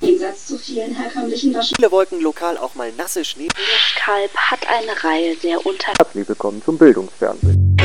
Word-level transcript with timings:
Im 0.00 0.06
Gegensatz 0.06 0.46
zu 0.46 0.56
vielen 0.58 0.94
herkömmlichen 0.94 1.52
Waschen. 1.54 1.74
Viele 1.76 1.90
wollten 1.90 2.20
lokal 2.20 2.56
auch 2.56 2.76
mal 2.76 2.92
nasse 2.92 3.24
Schnee. 3.24 3.48
Kalb 3.96 4.32
hat 4.36 4.60
eine 4.68 4.92
Reihe 5.02 5.34
sehr 5.36 5.64
unter... 5.66 5.92
Herzlich 5.98 6.28
willkommen 6.28 6.62
zum 6.62 6.78
Bildungsfernsehen. 6.78 7.76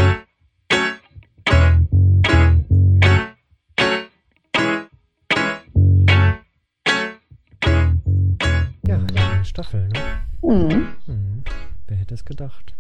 Ja, 8.86 8.96
eine 8.96 9.46
Staffel, 9.46 9.90
ne? 9.90 10.24
Mhm. 10.44 10.96
Hm. 11.08 11.44
Wer 11.88 11.98
hätte 11.98 12.14
es 12.14 12.26
gedacht? 12.26 12.76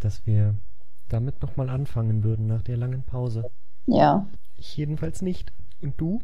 Dass 0.00 0.26
wir 0.26 0.54
damit 1.08 1.40
nochmal 1.40 1.70
anfangen 1.70 2.24
würden 2.24 2.46
nach 2.46 2.60
der 2.62 2.76
langen 2.76 3.04
Pause. 3.04 3.50
Ja. 3.86 4.26
Ich 4.58 4.76
jedenfalls 4.76 5.22
nicht. 5.22 5.50
Und 5.84 6.00
du? 6.00 6.20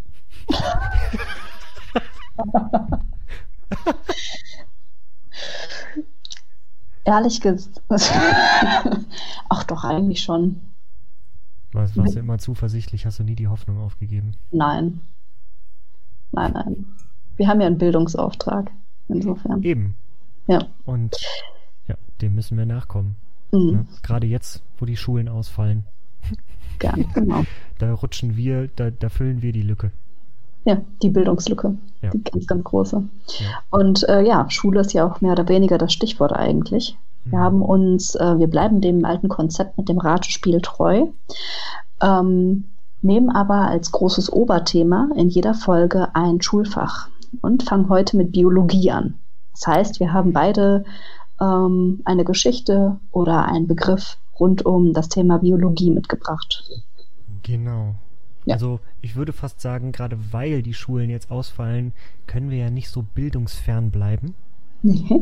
Ehrlich 7.05 7.41
gesagt. 7.43 7.83
Ach 9.51 9.65
doch, 9.65 9.85
eigentlich 9.85 10.23
schon. 10.23 10.63
Warst, 11.73 11.97
warst 11.97 12.15
du 12.15 12.21
immer 12.21 12.39
zuversichtlich, 12.39 13.05
hast 13.05 13.19
du 13.19 13.23
nie 13.23 13.37
die 13.37 13.49
Hoffnung 13.49 13.79
aufgegeben? 13.81 14.33
Nein. 14.51 15.03
Nein, 16.33 16.53
nein. 16.53 16.87
Wir 17.37 17.47
haben 17.47 17.61
ja 17.61 17.67
einen 17.67 17.79
Bildungsauftrag. 17.79 18.71
Insofern. 19.09 19.63
Eben. 19.63 19.95
Ja. 20.47 20.67
Und 20.87 21.17
ja, 21.87 21.97
dem 22.23 22.35
müssen 22.35 22.57
wir 22.57 22.65
nachkommen. 22.65 23.17
Mhm. 23.53 23.71
Ne? 23.73 23.87
Gerade 24.03 24.27
jetzt, 24.27 24.63
wo 24.79 24.87
die 24.87 24.97
Schulen 24.97 25.29
ausfallen. 25.29 25.85
Gern, 26.81 27.07
genau. 27.15 27.45
Da 27.79 27.95
rutschen 27.95 28.37
wir, 28.37 28.69
da, 28.75 28.91
da 28.91 29.09
füllen 29.09 29.41
wir 29.43 29.53
die 29.53 29.63
Lücke. 29.63 29.93
Ja, 30.65 30.79
die 31.03 31.09
Bildungslücke. 31.11 31.77
Ja. 32.03 32.11
Die 32.11 32.23
ganz, 32.23 32.47
ganz 32.47 32.65
große. 32.65 33.03
Ja. 33.39 33.47
Und 33.71 34.07
äh, 34.09 34.23
ja, 34.23 34.51
Schule 34.51 34.81
ist 34.81 34.93
ja 34.93 35.07
auch 35.07 35.21
mehr 35.21 35.33
oder 35.33 35.49
weniger 35.49 35.79
das 35.79 35.93
Stichwort 35.93 36.33
eigentlich. 36.33 36.99
Wir 37.25 37.39
Mhm. 37.39 37.43
haben 37.43 37.63
uns, 37.63 38.15
äh, 38.15 38.39
wir 38.39 38.47
bleiben 38.49 38.81
dem 38.81 39.05
alten 39.05 39.29
Konzept 39.29 39.79
mit 39.79 39.89
dem 39.89 39.99
Ratespiel 39.99 40.61
treu, 40.61 41.07
ähm, 42.03 42.65
nehmen 43.03 43.31
aber 43.31 43.69
als 43.69 43.93
großes 43.93 44.33
Oberthema 44.33 45.09
in 45.17 45.29
jeder 45.29 45.55
Folge 45.55 46.09
ein 46.15 46.43
Schulfach 46.43 47.09
und 47.41 47.63
fangen 47.63 47.89
heute 47.89 48.17
mit 48.17 48.33
Biologie 48.33 48.91
an. 48.91 49.15
Das 49.53 49.67
heißt, 49.67 50.01
wir 50.01 50.13
haben 50.13 50.33
beide 50.33 50.85
ähm, 51.41 52.01
eine 52.05 52.25
Geschichte 52.25 52.99
oder 53.13 53.47
einen 53.47 53.67
Begriff 53.67 54.17
rund 54.41 54.65
um 54.67 54.93
das 54.95 55.09
Thema 55.09 55.39
Biologie 55.39 55.91
mitgebracht. 55.91 56.65
Genau. 57.43 57.95
Ja. 58.47 58.55
Also 58.55 58.81
ich 59.03 59.17
würde 59.17 59.33
fast 59.33 59.61
sagen, 59.61 59.93
gerade 59.93 60.19
weil 60.33 60.63
die 60.63 60.75
Schulen 60.75 61.11
jetzt 61.11 61.31
ausfallen, 61.31 61.93
können 62.27 62.51
wir 62.51 62.59
ja 62.59 62.71
nicht 62.71 62.89
so 62.89 63.03
bildungsfern 63.03 63.91
bleiben. 63.91 64.35
Nee. 64.83 65.21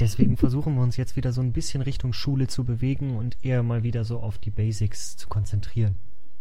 Deswegen 0.00 0.38
versuchen 0.38 0.74
wir 0.74 0.82
uns 0.82 0.96
jetzt 0.96 1.16
wieder 1.16 1.32
so 1.32 1.42
ein 1.42 1.52
bisschen 1.52 1.82
Richtung 1.82 2.14
Schule 2.14 2.46
zu 2.46 2.64
bewegen 2.64 3.16
und 3.18 3.36
eher 3.42 3.62
mal 3.62 3.82
wieder 3.82 4.04
so 4.04 4.20
auf 4.20 4.38
die 4.38 4.50
Basics 4.50 5.18
zu 5.18 5.28
konzentrieren. 5.28 5.96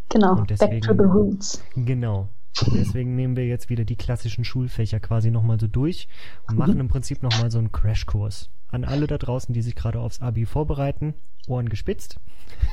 Genau, 0.10 0.32
Und 0.38 0.48
back 0.48 0.60
to 0.60 0.66
deswegen- 0.66 0.98
the 0.98 1.04
roots. 1.04 1.64
Genau. 1.76 2.30
Und 2.64 2.76
deswegen 2.76 3.16
nehmen 3.16 3.36
wir 3.36 3.46
jetzt 3.46 3.70
wieder 3.70 3.84
die 3.84 3.96
klassischen 3.98 4.46
Schulfächer 4.46 5.00
quasi 5.00 5.30
nochmal 5.30 5.60
so 5.60 5.68
durch 5.68 6.08
und 6.48 6.58
machen 6.58 6.80
im 6.80 6.88
Prinzip 6.88 7.22
nochmal 7.22 7.52
so 7.52 7.58
einen 7.60 7.72
Crashkurs. 7.72 8.50
An 8.72 8.84
alle 8.84 9.08
da 9.08 9.18
draußen, 9.18 9.54
die 9.54 9.62
sich 9.62 9.76
gerade 9.76 10.00
aufs 10.00 10.22
Abi 10.22 10.46
vorbereiten, 10.46 11.14
Ohren 11.48 11.70
gespitzt. 11.70 12.18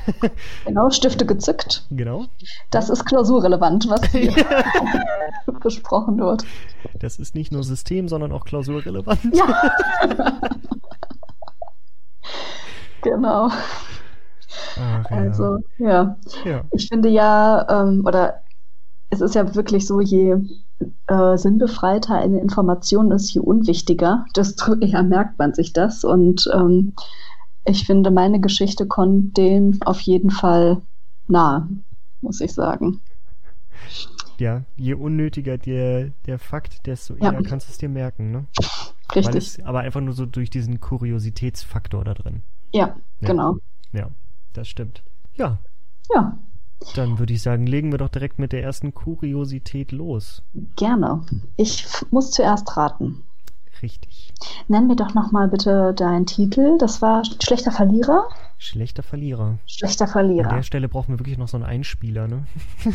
Genau, 0.65 0.89
Stifte 0.91 1.25
gezückt. 1.25 1.85
Genau. 1.89 2.25
Das 2.69 2.89
ist 2.89 3.05
klausurrelevant, 3.05 3.89
was 3.89 4.05
hier 4.11 4.31
besprochen 5.61 6.17
wird. 6.19 6.45
Das 6.99 7.19
ist 7.19 7.35
nicht 7.35 7.51
nur 7.51 7.63
System, 7.63 8.07
sondern 8.07 8.31
auch 8.31 8.45
klausurrelevant. 8.45 9.19
Ja. 9.33 9.71
Genau. 13.01 13.49
Ach, 14.79 15.11
ja. 15.11 15.17
Also, 15.17 15.59
ja. 15.77 16.17
ja. 16.45 16.63
Ich 16.71 16.87
finde 16.87 17.09
ja, 17.09 17.65
ähm, 17.69 18.03
oder 18.05 18.42
es 19.13 19.21
ist 19.21 19.35
ja 19.35 19.55
wirklich 19.55 19.85
so, 19.85 20.01
je 20.01 20.35
äh, 21.07 21.37
sinnbefreiter 21.37 22.15
eine 22.15 22.39
Information 22.39 23.11
ist, 23.11 23.33
je 23.33 23.39
unwichtiger, 23.39 24.25
desto 24.35 24.73
eher 24.79 25.03
merkt 25.03 25.37
man 25.39 25.53
sich 25.53 25.71
das. 25.73 26.03
Und 26.03 26.49
ähm, 26.53 26.93
ich 27.65 27.85
finde, 27.85 28.11
meine 28.11 28.41
Geschichte 28.41 28.87
kommt 28.87 29.37
dem 29.37 29.79
auf 29.85 30.01
jeden 30.01 30.31
Fall 30.31 30.81
nahe, 31.27 31.67
muss 32.21 32.41
ich 32.41 32.53
sagen. 32.53 33.01
ja, 34.39 34.63
je 34.75 34.95
unnötiger 34.95 35.57
der, 35.57 36.09
der 36.25 36.39
Fakt, 36.39 36.85
desto 36.87 37.15
Ja. 37.15 37.31
eher 37.31 37.43
kannst 37.43 37.67
du 37.67 37.71
es 37.71 37.77
dir 37.77 37.89
merken, 37.89 38.31
ne? 38.31 38.45
Richtig. 39.15 39.35
es, 39.59 39.65
aber 39.65 39.81
einfach 39.81 40.01
nur 40.01 40.13
so 40.13 40.25
durch 40.25 40.49
diesen 40.49 40.79
Kuriositätsfaktor 40.81 42.03
da 42.03 42.13
drin. 42.15 42.41
Ja, 42.73 42.95
Ja. 43.21 43.27
genau. 43.27 43.57
Ja, 43.91 44.09
das 44.53 44.67
stimmt. 44.67 45.03
Ja, 45.35 45.59
Ja, 46.13 46.37
dann 46.95 47.19
würde 47.19 47.33
ich 47.33 47.41
sagen, 47.41 47.65
legen 47.65 47.91
wir 47.91 47.97
doch 47.97 48.09
direkt 48.09 48.39
mit 48.39 48.51
der 48.51 48.63
ersten 48.63 48.93
Kuriosität 48.93 49.91
los. 49.91 50.41
gerne. 50.75 51.21
Ich 51.57 51.85
muss 52.11 52.31
zuerst 52.31 52.75
raten. 52.77 53.23
Richtig. 53.81 54.33
Nenn 54.69 54.87
mir 54.87 54.95
doch 54.95 55.13
nochmal 55.13 55.49
bitte 55.49 55.93
deinen 55.93 56.25
Titel. 56.25 56.77
Das 56.77 57.01
war 57.01 57.23
Schlechter 57.43 57.71
Verlierer? 57.71 58.29
Schlechter 58.57 59.03
Verlierer. 59.03 59.57
Schlechter 59.65 60.05
An 60.05 60.11
Verlierer. 60.11 60.49
der 60.55 60.63
Stelle 60.63 60.87
brauchen 60.87 61.13
wir 61.13 61.19
wirklich 61.19 61.37
noch 61.37 61.49
so 61.49 61.57
einen 61.57 61.65
Einspieler, 61.65 62.27
ne? 62.29 62.45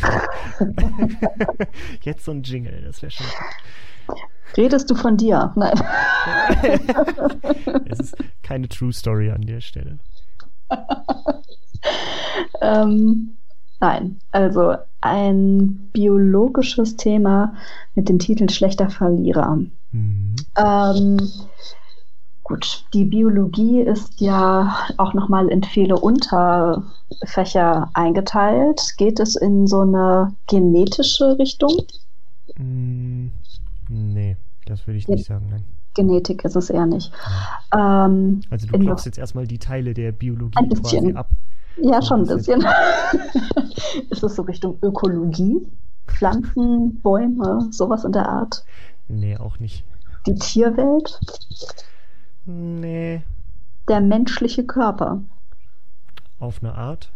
Jetzt 2.01 2.25
so 2.25 2.31
ein 2.31 2.41
Jingle, 2.41 2.81
das 2.85 3.03
wäre 3.03 3.11
schon 3.11 3.25
gut. 4.07 4.17
Redest 4.57 4.89
du 4.89 4.95
von 4.95 5.15
dir? 5.17 5.53
Nein. 5.55 5.79
Es 7.85 7.99
ist 7.99 8.17
keine 8.41 8.67
True 8.67 8.91
Story 8.93 9.29
an 9.29 9.41
der 9.41 9.61
Stelle. 9.61 9.99
ähm, 12.61 13.37
nein. 13.79 14.19
Also 14.31 14.75
ein 15.01 15.89
biologisches 15.93 16.95
Thema 16.97 17.53
mit 17.95 18.09
dem 18.09 18.19
Titel 18.19 18.49
Schlechter 18.49 18.89
Verlierer. 18.89 19.59
Mhm. 19.91 20.35
Ähm, 20.57 21.29
gut, 22.43 22.85
die 22.93 23.05
Biologie 23.05 23.81
ist 23.81 24.19
ja 24.21 24.75
auch 24.97 25.13
nochmal 25.13 25.47
in 25.49 25.63
viele 25.63 25.95
Unterfächer 25.97 27.89
eingeteilt. 27.93 28.81
Geht 28.97 29.19
es 29.19 29.35
in 29.35 29.67
so 29.67 29.81
eine 29.81 30.33
genetische 30.47 31.37
Richtung? 31.39 31.71
Mm, 32.57 33.27
Nee, 33.91 34.37
das 34.65 34.85
würde 34.85 34.97
ich 34.99 35.07
Ja. 35.07 35.15
nicht 35.15 35.25
sagen, 35.25 35.47
nein. 35.49 35.63
Genetik 35.95 36.45
ist 36.45 36.55
es 36.55 36.69
eher 36.69 36.85
nicht. 36.85 37.11
Ähm, 37.75 38.41
Also 38.51 38.67
du 38.67 38.77
klopfst 38.77 39.05
jetzt 39.05 39.17
erstmal 39.17 39.47
die 39.47 39.57
Teile 39.57 39.95
der 39.95 40.11
Biologie 40.11 40.57
Ein 40.57 40.69
quasi 40.69 41.13
ab. 41.13 41.31
Ja, 41.81 42.01
schon 42.01 42.21
ein 42.21 42.27
bisschen. 42.27 42.61
ist 44.09 44.23
es 44.23 44.35
so 44.35 44.41
Richtung 44.43 44.77
Ökologie? 44.81 45.65
Pflanzen, 46.07 46.99
Bäume, 47.01 47.67
sowas 47.71 48.03
in 48.03 48.11
der 48.11 48.27
Art? 48.27 48.63
Nee, 49.07 49.37
auch 49.37 49.59
nicht. 49.59 49.85
Die 50.25 50.35
Tierwelt? 50.35 51.19
Nee, 52.45 53.21
Der 53.87 54.01
menschliche 54.01 54.65
Körper? 54.65 55.21
auf 56.39 56.63
eine 56.63 56.73
Art. 56.73 57.11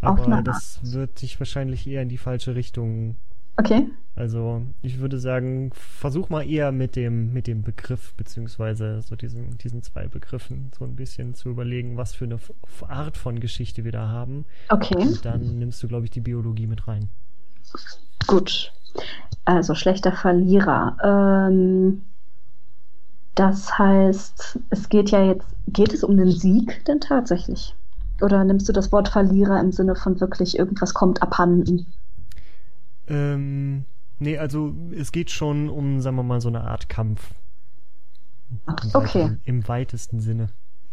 Auf 0.00 0.20
Aber 0.20 0.26
eine 0.26 0.42
das 0.42 0.78
wird 0.82 1.18
sich 1.18 1.38
wahrscheinlich 1.40 1.86
eher 1.86 2.02
in 2.02 2.08
die 2.08 2.18
falsche 2.18 2.54
Richtung. 2.54 3.16
Okay. 3.56 3.88
Also 4.14 4.62
ich 4.80 4.98
würde 4.98 5.18
sagen, 5.18 5.70
versuch 5.74 6.30
mal 6.30 6.48
eher 6.48 6.72
mit 6.72 6.96
dem, 6.96 7.34
mit 7.34 7.46
dem 7.46 7.62
Begriff, 7.62 8.14
beziehungsweise 8.14 9.02
so 9.02 9.14
diesen, 9.14 9.58
diesen 9.58 9.82
zwei 9.82 10.08
Begriffen 10.08 10.70
so 10.76 10.84
ein 10.84 10.96
bisschen 10.96 11.34
zu 11.34 11.50
überlegen, 11.50 11.98
was 11.98 12.14
für 12.14 12.24
eine 12.24 12.38
Art 12.88 13.18
von 13.18 13.40
Geschichte 13.40 13.84
wir 13.84 13.92
da 13.92 14.08
haben. 14.08 14.46
Okay, 14.70 14.96
Und 14.96 15.24
dann 15.24 15.58
nimmst 15.58 15.82
du, 15.82 15.88
glaube 15.88 16.06
ich, 16.06 16.10
die 16.10 16.20
Biologie 16.20 16.66
mit 16.66 16.88
rein. 16.88 17.10
gut. 18.26 18.72
Also 19.44 19.74
schlechter 19.74 20.12
Verlierer. 20.12 20.96
Ähm, 21.04 22.02
das 23.34 23.78
heißt, 23.78 24.58
es 24.70 24.88
geht 24.88 25.10
ja 25.10 25.22
jetzt, 25.22 25.46
geht 25.66 25.92
es 25.92 26.02
um 26.02 26.16
den 26.16 26.30
Sieg 26.30 26.84
denn 26.86 27.00
tatsächlich? 27.00 27.74
Oder 28.22 28.42
nimmst 28.44 28.66
du 28.66 28.72
das 28.72 28.92
Wort 28.92 29.08
Verlierer 29.08 29.60
im 29.60 29.72
Sinne 29.72 29.94
von 29.94 30.18
wirklich 30.20 30.58
irgendwas 30.58 30.94
kommt 30.94 31.22
abhanden? 31.22 31.86
Ähm, 33.08 33.84
nee, 34.18 34.38
also 34.38 34.74
es 34.96 35.12
geht 35.12 35.30
schon 35.30 35.68
um, 35.68 36.00
sagen 36.00 36.16
wir 36.16 36.22
mal, 36.22 36.40
so 36.40 36.48
eine 36.48 36.62
Art 36.62 36.88
Kampf. 36.88 37.34
Im 38.50 38.90
Okay, 38.94 39.36
Im 39.44 39.66
weitesten 39.68 40.20
Sinne. 40.20 40.48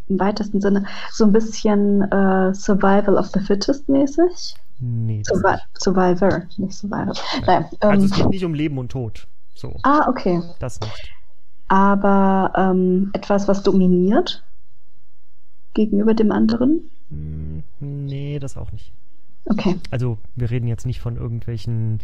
im 0.09 0.19
weitesten 0.19 0.59
Sinne 0.59 0.85
so 1.11 1.23
ein 1.25 1.31
bisschen 1.31 2.01
äh, 2.11 2.53
Survival 2.53 3.15
of 3.17 3.27
the 3.27 3.39
Fittest 3.39 3.87
mäßig. 3.89 4.55
Nee, 4.79 5.21
das 5.25 5.37
Survi 5.37 5.51
nicht. 5.53 5.67
Survivor, 5.81 6.41
nicht 6.57 6.73
Survivor. 6.73 7.13
Nein, 7.45 7.65
ähm, 7.81 7.89
Also 7.89 8.05
es 8.07 8.11
geht 8.13 8.29
nicht 8.29 8.43
um 8.43 8.53
Leben 8.53 8.77
und 8.79 8.91
Tod. 8.91 9.27
So, 9.55 9.75
ah, 9.83 10.07
okay. 10.09 10.41
das 10.59 10.79
nicht. 10.81 11.13
Aber 11.67 12.51
ähm, 12.57 13.11
etwas, 13.13 13.47
was 13.47 13.63
dominiert 13.63 14.43
gegenüber 15.73 16.13
dem 16.13 16.31
anderen. 16.31 16.89
Hm, 17.09 17.63
Nee, 17.79 18.39
das 18.39 18.57
auch 18.57 18.71
nicht. 18.71 18.91
Okay. 19.45 19.75
Also 19.91 20.17
wir 20.35 20.49
reden 20.49 20.67
jetzt 20.67 20.85
nicht 20.85 20.99
von 21.01 21.17
irgendwelchen 21.17 21.99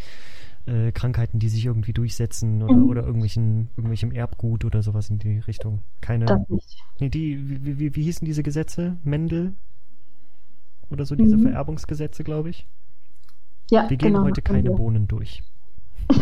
äh, 0.66 0.92
Krankheiten, 0.92 1.40
die 1.40 1.48
sich 1.50 1.66
irgendwie 1.66 1.94
durchsetzen 1.94 2.62
oder, 2.62 2.74
Mhm. 2.74 2.90
oder 2.90 3.02
irgendwelchen, 3.04 3.70
irgendwelchem 3.78 4.12
Erbgut 4.12 4.66
oder 4.66 4.84
sowas 4.84 5.10
in 5.10 5.20
die 5.20 5.40
Richtung. 5.40 5.80
Keine. 6.02 6.26
Das 6.26 6.42
nicht. 6.50 6.84
Nee, 7.00 7.10
die, 7.10 7.64
wie, 7.66 7.80
wie, 7.80 7.96
wie 7.96 8.04
hießen 8.04 8.26
diese 8.26 8.44
Gesetze? 8.44 8.98
Mendel? 9.04 9.54
Oder 10.92 11.06
so 11.06 11.16
diese 11.16 11.38
Mhm. 11.38 11.44
Vererbungsgesetze, 11.44 12.24
glaube 12.24 12.50
ich. 12.50 12.68
Ja, 13.72 13.90
Wir 13.90 13.98
gehen 13.98 14.14
genau. 14.14 14.26
heute 14.26 14.42
keine 14.42 14.70
Also, 14.70 14.76
Bohnen 14.76 15.08
durch. 15.08 15.42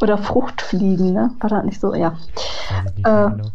Oder 0.00 0.18
Fruchtfliegen, 0.18 1.12
ne? 1.12 1.30
War 1.40 1.50
das 1.50 1.64
nicht 1.64 1.80
so? 1.80 1.94
Ja. 1.94 2.12
Weiß 2.12 2.90
ich 2.90 2.96
nicht 2.96 3.06
Äh, 3.06 3.30
genau. 3.30 3.50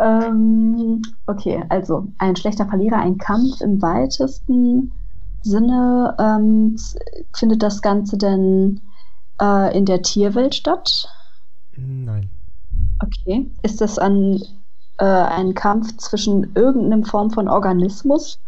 Ähm, 0.00 1.02
okay, 1.26 1.62
also 1.68 2.08
ein 2.18 2.36
schlechter 2.36 2.66
Verlierer, 2.66 2.98
ein 2.98 3.18
Kampf 3.18 3.60
im 3.60 3.82
weitesten 3.82 4.92
Sinne. 5.42 6.16
Ähm, 6.18 6.76
findet 7.34 7.62
das 7.62 7.82
Ganze 7.82 8.16
denn 8.16 8.80
äh, 9.40 9.76
in 9.76 9.84
der 9.84 10.02
Tierwelt 10.02 10.54
statt? 10.54 11.08
Nein. 11.76 12.30
Okay. 13.02 13.50
Ist 13.62 13.80
das 13.80 13.98
ein, 13.98 14.40
äh, 14.98 15.04
ein 15.04 15.54
Kampf 15.54 15.96
zwischen 15.98 16.54
irgendeinem 16.54 17.04
Form 17.04 17.30
von 17.30 17.48
Organismus? 17.48 18.40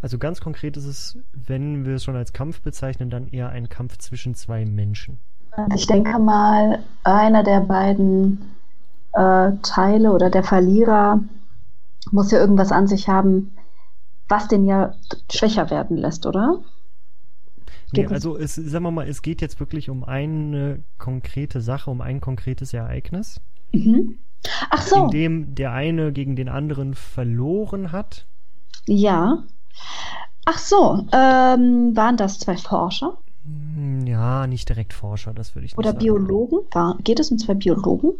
Also 0.00 0.18
ganz 0.18 0.40
konkret 0.40 0.76
ist 0.76 0.86
es, 0.86 1.18
wenn 1.32 1.84
wir 1.84 1.94
es 1.94 2.04
schon 2.04 2.16
als 2.16 2.32
Kampf 2.32 2.60
bezeichnen, 2.60 3.08
dann 3.08 3.28
eher 3.28 3.50
ein 3.50 3.68
Kampf 3.68 3.98
zwischen 3.98 4.34
zwei 4.34 4.64
Menschen. 4.64 5.20
Ich 5.74 5.86
denke 5.86 6.18
mal, 6.18 6.82
einer 7.04 7.44
der 7.44 7.60
beiden 7.60 8.38
äh, 9.14 9.52
Teile 9.62 10.12
oder 10.12 10.30
der 10.30 10.42
Verlierer 10.44 11.20
muss 12.10 12.30
ja 12.30 12.38
irgendwas 12.38 12.72
an 12.72 12.86
sich 12.86 13.08
haben, 13.08 13.56
was 14.28 14.48
den 14.48 14.64
ja 14.66 14.94
schwächer 15.30 15.70
werden 15.70 15.96
lässt, 15.96 16.26
oder? 16.26 16.60
Nee, 17.92 18.06
also 18.06 18.36
es, 18.38 18.54
sagen 18.54 18.84
wir 18.84 18.90
mal, 18.90 19.06
es 19.08 19.20
geht 19.22 19.42
jetzt 19.42 19.60
wirklich 19.60 19.90
um 19.90 20.02
eine 20.04 20.82
konkrete 20.98 21.60
Sache, 21.60 21.90
um 21.90 22.00
ein 22.00 22.20
konkretes 22.20 22.72
Ereignis, 22.72 23.40
Mhm. 23.72 24.18
Ach 24.70 24.82
so, 24.82 25.06
in 25.06 25.10
dem 25.10 25.54
der 25.54 25.72
eine 25.72 26.12
gegen 26.12 26.36
den 26.36 26.48
anderen 26.48 26.94
verloren 26.94 27.92
hat. 27.92 28.26
ja. 28.86 29.42
Ach 30.44 30.58
so, 30.58 31.06
ähm, 31.12 31.96
waren 31.96 32.16
das 32.16 32.38
zwei 32.38 32.56
Forscher 32.56 33.18
Hm, 33.44 34.06
Ja, 34.06 34.46
nicht 34.46 34.68
direkt 34.68 34.92
Forscher, 34.92 35.32
das 35.34 35.54
würde 35.54 35.66
ich 35.66 35.76
nicht 35.76 35.78
oder 35.78 35.92
sagen. 35.92 35.98
Biologen? 35.98 36.60
War, 36.72 36.96
geht 37.02 37.20
es 37.20 37.30
um 37.30 37.38
zwei 37.38 37.54
Biologen? 37.54 38.12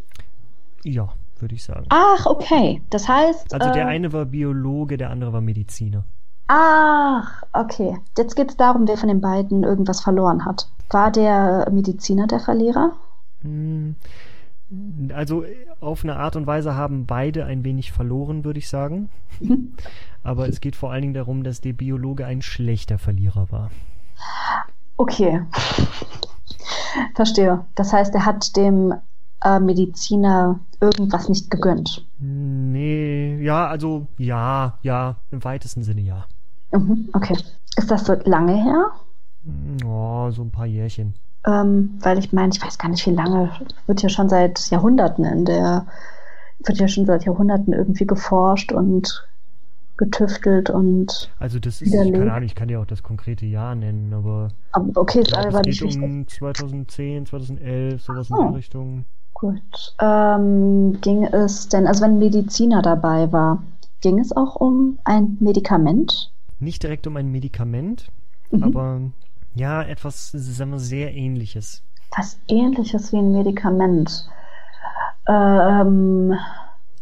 Ja, 0.85 1.09
würde 1.39 1.55
ich 1.55 1.65
sagen. 1.65 1.87
Ach, 1.91 2.27
okay. 2.27 2.83
Das 2.91 3.09
heißt. 3.09 3.53
Also 3.55 3.73
der 3.73 3.85
äh, 3.85 3.89
eine 3.89 4.13
war 4.13 4.25
Biologe, 4.27 4.97
der 4.97 5.11
andere 5.11 5.33
war 5.33 5.41
Mediziner. 5.41 6.05
Ach, 6.49 7.43
okay. 7.53 7.99
Jetzt 8.19 8.37
geht 8.37 8.51
es 8.51 8.57
darum, 8.57 8.87
wer 8.87 8.97
von 8.97 9.09
den 9.09 9.21
beiden 9.21 9.63
irgendwas 9.63 10.01
verloren 10.01 10.45
hat. 10.45 10.69
War 10.91 11.11
der 11.11 11.69
Mediziner 11.71 12.27
der 12.27 12.41
Verlierer? 12.41 12.93
Hm, 13.43 13.97
Also 15.15 15.45
auf 15.81 16.05
eine 16.05 16.17
Art 16.17 16.37
und 16.37 16.47
Weise 16.47 16.75
haben 16.75 17.07
beide 17.07 17.45
ein 17.47 17.65
wenig 17.65 17.93
verloren, 17.93 18.45
würde 18.45 18.59
ich 18.59 18.69
sagen. 18.69 19.09
Aber 20.23 20.49
es 20.49 20.61
geht 20.61 20.77
vor 20.77 20.93
allen 20.93 21.03
Dingen 21.03 21.15
darum, 21.15 21.43
dass 21.43 21.61
der 21.61 21.73
Biologe 21.73 22.27
ein 22.27 22.43
schlechter 22.43 22.99
Verlierer 22.99 23.51
war. 23.51 23.71
Okay. 24.97 25.43
Verstehe. 27.15 27.65
Das 27.75 27.93
heißt, 27.93 28.15
er 28.15 28.27
hat 28.27 28.57
dem 28.57 28.95
äh, 29.45 29.61
Mediziner 29.61 30.61
irgendwas 30.81 31.29
nicht 31.29 31.51
gegönnt. 31.51 32.05
Nee, 32.19 33.39
ja, 33.43 33.67
also 33.67 34.07
ja, 34.19 34.79
ja, 34.83 35.17
im 35.31 35.43
weitesten 35.45 35.83
Sinne 35.83 36.03
ja. 36.03 36.25
Mhm, 36.73 37.09
okay. 37.13 37.37
Ist 37.77 37.91
das 37.91 38.05
so 38.05 38.15
lange 38.25 38.55
her? 38.63 38.91
Oh, 39.85 40.31
so 40.31 40.43
ein 40.43 40.51
paar 40.51 40.67
Jährchen. 40.67 41.15
Ähm, 41.45 41.99
weil 42.01 42.19
ich 42.19 42.33
meine, 42.33 42.53
ich 42.55 42.63
weiß 42.65 42.79
gar 42.79 42.89
nicht, 42.89 43.05
wie 43.07 43.11
lange. 43.11 43.51
Wird 43.87 44.03
ja 44.03 44.09
schon 44.09 44.29
seit 44.29 44.71
Jahrhunderten 44.71 45.25
in 45.25 45.45
der, 45.45 45.87
wird 46.65 46.79
ja 46.79 46.87
schon 46.87 47.07
seit 47.07 47.25
Jahrhunderten 47.25 47.73
irgendwie 47.73 48.07
geforscht 48.07 48.73
und 48.73 49.27
getüftelt 49.97 50.71
und. 50.71 51.31
Also 51.39 51.59
das 51.59 51.83
ist, 51.83 51.93
Widerlegt. 51.93 52.19
keine 52.19 52.33
Ahnung, 52.33 52.47
ich 52.47 52.55
kann 52.55 52.69
dir 52.69 52.81
auch 52.81 52.87
das 52.87 53.03
konkrete 53.03 53.47
Jahr 53.47 53.75
nennen, 53.75 54.13
aber 54.15 54.49
aber 54.73 55.01
Okay, 55.01 55.21
es 55.21 55.67
nicht 55.67 55.81
geht 55.81 56.03
um 56.03 56.27
2010, 56.29 57.27
2011, 57.27 58.03
sowas 58.03 58.31
in 58.31 58.37
Oh. 58.37 58.49
die 58.51 58.57
Richtung. 58.57 59.05
Gut. 59.43 59.97
Ähm, 60.01 61.01
ging 61.01 61.25
es 61.25 61.69
denn, 61.69 61.89
also 61.89 62.05
wenn 62.05 62.13
ein 62.13 62.19
Mediziner 62.21 62.81
dabei 62.81 63.33
war, 63.33 63.61
ging 64.01 64.21
es 64.21 64.31
auch 64.31 64.55
um 64.55 65.01
ein 65.03 65.37
Medikament? 65.41 66.31
Nicht 66.61 66.85
direkt 66.85 67.09
um 67.09 67.17
ein 67.17 67.27
Medikament, 67.33 68.07
Mhm. 68.53 68.63
aber 68.63 69.01
ja, 69.57 69.83
etwas, 69.83 70.31
sagen 70.31 70.71
wir, 70.71 70.79
sehr 70.79 71.13
ähnliches. 71.13 71.83
Was 72.17 72.39
ähnliches 72.47 73.13
wie 73.13 73.17
ein 73.19 73.33
Medikament. 73.33 74.29
Ähm, 75.27 76.35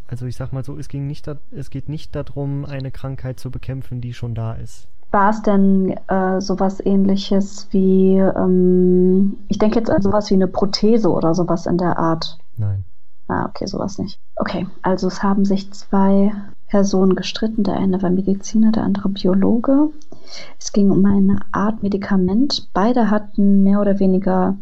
Also 0.09 0.25
ich 0.25 0.37
sag 0.37 0.55
mal 0.55 0.65
so, 0.65 0.79
es 0.79 0.89
ging 0.89 1.07
nicht, 1.07 1.29
es 1.51 1.69
geht 1.69 1.91
nicht 1.91 2.15
darum, 2.17 2.65
eine 2.65 2.91
Krankheit 2.91 3.39
zu 3.39 3.51
bekämpfen, 3.51 4.01
die 4.01 4.15
schon 4.15 4.35
da 4.35 4.55
ist. 4.55 4.89
War 5.11 5.31
es 5.31 5.43
denn 5.43 5.97
äh, 6.09 6.41
sowas 6.41 6.85
ähnliches 6.85 7.69
wie, 7.71 8.17
ähm, 8.17 9.39
ich 9.49 9.59
denke 9.59 9.79
jetzt 9.79 9.91
an 9.91 10.03
sowas 10.03 10.31
wie 10.31 10.35
eine 10.35 10.47
Prothese 10.47 11.11
oder 11.11 11.35
sowas 11.35 11.67
in 11.67 11.79
der 11.79 11.99
Art? 11.99 12.39
Nein. 12.57 12.85
Ah, 13.29 13.47
okay, 13.47 13.67
sowas 13.67 13.99
nicht. 13.99 14.19
Okay, 14.37 14.67
also 14.83 15.07
es 15.07 15.23
haben 15.23 15.45
sich 15.45 15.73
zwei 15.73 16.33
Personen 16.67 17.15
gestritten. 17.15 17.63
Der 17.65 17.77
eine 17.77 18.03
war 18.03 18.11
Mediziner, 18.11 18.73
der 18.73 18.85
andere 18.85 19.09
Biologe. 19.09 19.91
Es 20.59 20.73
ging 20.73 20.91
um 20.91 21.05
eine 21.05 21.41
Art 21.53 21.83
Medikament. 21.83 22.69
Beide 22.73 23.11
hatten 23.11 23.63
mehr 23.63 23.81
oder 23.81 23.99
weniger 23.99 24.57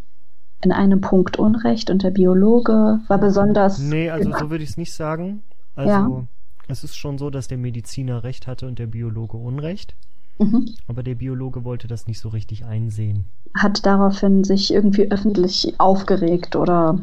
in 0.62 0.72
einem 0.72 1.00
Punkt 1.00 1.38
Unrecht 1.38 1.90
und 1.90 2.02
der 2.02 2.10
Biologe 2.10 3.00
war 3.06 3.18
besonders. 3.18 3.78
Nee, 3.78 4.10
also 4.10 4.32
so 4.32 4.50
würde 4.50 4.64
ich 4.64 4.70
es 4.70 4.76
nicht 4.76 4.92
sagen. 4.92 5.42
Also 5.76 5.90
Ja. 5.90 6.24
es 6.66 6.84
ist 6.84 6.96
schon 6.96 7.16
so, 7.16 7.30
dass 7.30 7.48
der 7.48 7.58
Mediziner 7.58 8.24
recht 8.24 8.46
hatte 8.46 8.66
und 8.66 8.78
der 8.78 8.86
Biologe 8.86 9.36
Unrecht. 9.36 9.94
Mhm. 10.38 10.75
Aber 10.87 11.02
der 11.02 11.17
Biologe 11.17 11.64
wollte 11.64 11.88
das 11.88 12.06
nicht 12.06 12.20
so 12.20 12.29
richtig 12.29 12.64
einsehen. 12.64 13.25
Hat 13.56 13.85
daraufhin 13.85 14.44
sich 14.44 14.73
irgendwie 14.73 15.11
öffentlich 15.11 15.75
aufgeregt 15.79 16.55
oder. 16.56 16.99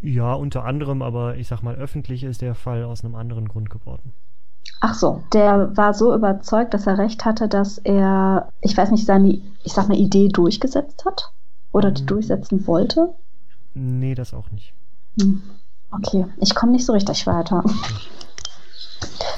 Ja, 0.00 0.34
unter 0.34 0.64
anderem, 0.64 1.02
aber 1.02 1.36
ich 1.36 1.48
sag 1.48 1.62
mal, 1.62 1.74
öffentlich 1.74 2.22
ist 2.22 2.42
der 2.42 2.54
Fall 2.54 2.84
aus 2.84 3.04
einem 3.04 3.14
anderen 3.14 3.48
Grund 3.48 3.70
geworden. 3.70 4.12
Ach 4.80 4.94
so, 4.94 5.22
der 5.32 5.76
war 5.76 5.94
so 5.94 6.14
überzeugt, 6.14 6.74
dass 6.74 6.86
er 6.86 6.98
recht 6.98 7.24
hatte, 7.24 7.48
dass 7.48 7.78
er, 7.78 8.52
ich 8.60 8.76
weiß 8.76 8.90
nicht, 8.90 9.06
seine, 9.06 9.40
ich 9.64 9.72
sag 9.72 9.88
mal, 9.88 9.96
Idee 9.96 10.28
durchgesetzt 10.28 11.04
hat 11.04 11.32
oder 11.72 11.90
die 11.90 12.02
Mhm. 12.02 12.06
durchsetzen 12.06 12.66
wollte. 12.66 13.14
Nee, 13.74 14.14
das 14.14 14.34
auch 14.34 14.50
nicht. 14.50 14.74
Hm. 15.20 15.42
Okay, 15.90 16.26
ich 16.40 16.54
komme 16.54 16.72
nicht 16.72 16.84
so 16.84 16.92
richtig 16.92 17.26
weiter. 17.26 17.64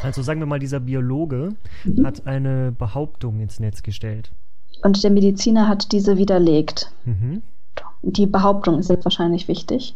Also 0.02 0.22
sagen 0.22 0.40
wir 0.40 0.46
mal, 0.46 0.58
dieser 0.58 0.80
Biologe 0.80 1.54
Mhm. 1.84 2.06
hat 2.06 2.26
eine 2.26 2.72
Behauptung 2.72 3.40
ins 3.40 3.60
Netz 3.60 3.82
gestellt. 3.82 4.32
Und 4.82 5.02
der 5.02 5.10
Mediziner 5.10 5.66
hat 5.68 5.92
diese 5.92 6.16
widerlegt. 6.18 6.92
Mhm. 7.04 7.42
Die 8.02 8.26
Behauptung 8.26 8.78
ist 8.78 8.90
jetzt 8.90 9.04
wahrscheinlich 9.04 9.48
wichtig. 9.48 9.94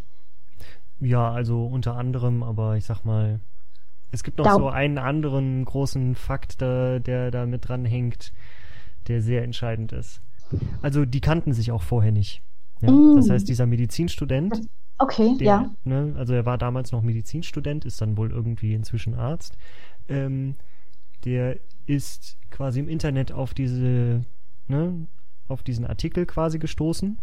Ja, 1.01 1.31
also 1.33 1.67
unter 1.67 1.97
anderem, 1.97 2.43
aber 2.43 2.77
ich 2.77 2.85
sag 2.85 3.05
mal, 3.05 3.41
es 4.11 4.23
gibt 4.23 4.39
noch 4.39 4.45
Da- 4.45 4.55
so 4.55 4.69
einen 4.69 4.99
anderen 4.99 5.65
großen 5.65 6.15
Fakt, 6.15 6.61
da, 6.63 6.99
der 6.99 7.31
da 7.31 7.47
mit 7.47 7.69
dran 7.69 7.85
hängt, 7.85 8.33
der 9.09 9.23
sehr 9.23 9.43
entscheidend 9.45 9.93
ist. 9.93 10.21
Also 10.83 11.05
die 11.05 11.21
kannten 11.21 11.53
sich 11.53 11.73
auch 11.73 11.83
vorher 11.83 12.13
nicht. 12.13 12.43
Ja? 12.81 12.91
Mm. 12.91 13.17
Das 13.17 13.31
heißt, 13.31 13.49
dieser 13.49 13.67
Medizinstudent, 13.67 14.61
Okay, 14.99 15.37
der, 15.39 15.47
ja. 15.47 15.71
ne, 15.85 16.15
also 16.17 16.35
er 16.35 16.45
war 16.47 16.59
damals 16.59 16.93
noch 16.93 17.03
Medizinstudent, 17.03 17.85
ist 17.85 18.01
dann 18.01 18.17
wohl 18.17 18.31
irgendwie 18.31 18.75
inzwischen 18.75 19.15
Arzt, 19.15 19.57
ähm, 20.09 20.57
der 21.25 21.59
ist 21.87 22.39
quasi 22.51 22.81
im 22.81 22.89
Internet 22.89 23.33
auf 23.33 23.55
diese, 23.55 24.25
ne, 24.69 25.07
auf 25.49 25.63
diesen 25.63 25.87
Artikel 25.87 26.27
quasi 26.27 26.59
gestoßen 26.59 27.19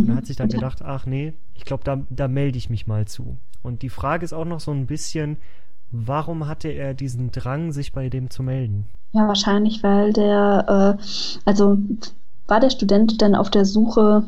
und 0.00 0.04
Mhm. 0.08 0.14
hat 0.14 0.26
sich 0.26 0.36
dann 0.36 0.50
gedacht, 0.52 0.82
ach 0.82 1.06
nee, 1.06 1.34
ich 1.54 1.64
glaube, 1.64 1.84
da, 1.84 2.02
da 2.10 2.28
melde 2.28 2.58
ich 2.58 2.70
mich 2.70 2.86
mal 2.86 3.06
zu. 3.06 3.38
Und 3.62 3.82
die 3.82 3.90
Frage 3.90 4.24
ist 4.24 4.32
auch 4.32 4.44
noch 4.44 4.60
so 4.60 4.72
ein 4.72 4.86
bisschen, 4.86 5.38
warum 5.90 6.46
hatte 6.48 6.68
er 6.68 6.94
diesen 6.94 7.30
Drang, 7.32 7.72
sich 7.72 7.92
bei 7.92 8.08
dem 8.10 8.30
zu 8.30 8.42
melden? 8.42 8.86
Ja, 9.12 9.26
wahrscheinlich, 9.26 9.82
weil 9.82 10.12
der, 10.12 10.98
äh, 11.00 11.02
also 11.44 11.78
war 12.46 12.60
der 12.60 12.70
Student 12.70 13.20
denn 13.20 13.34
auf 13.34 13.50
der 13.50 13.64
Suche 13.64 14.24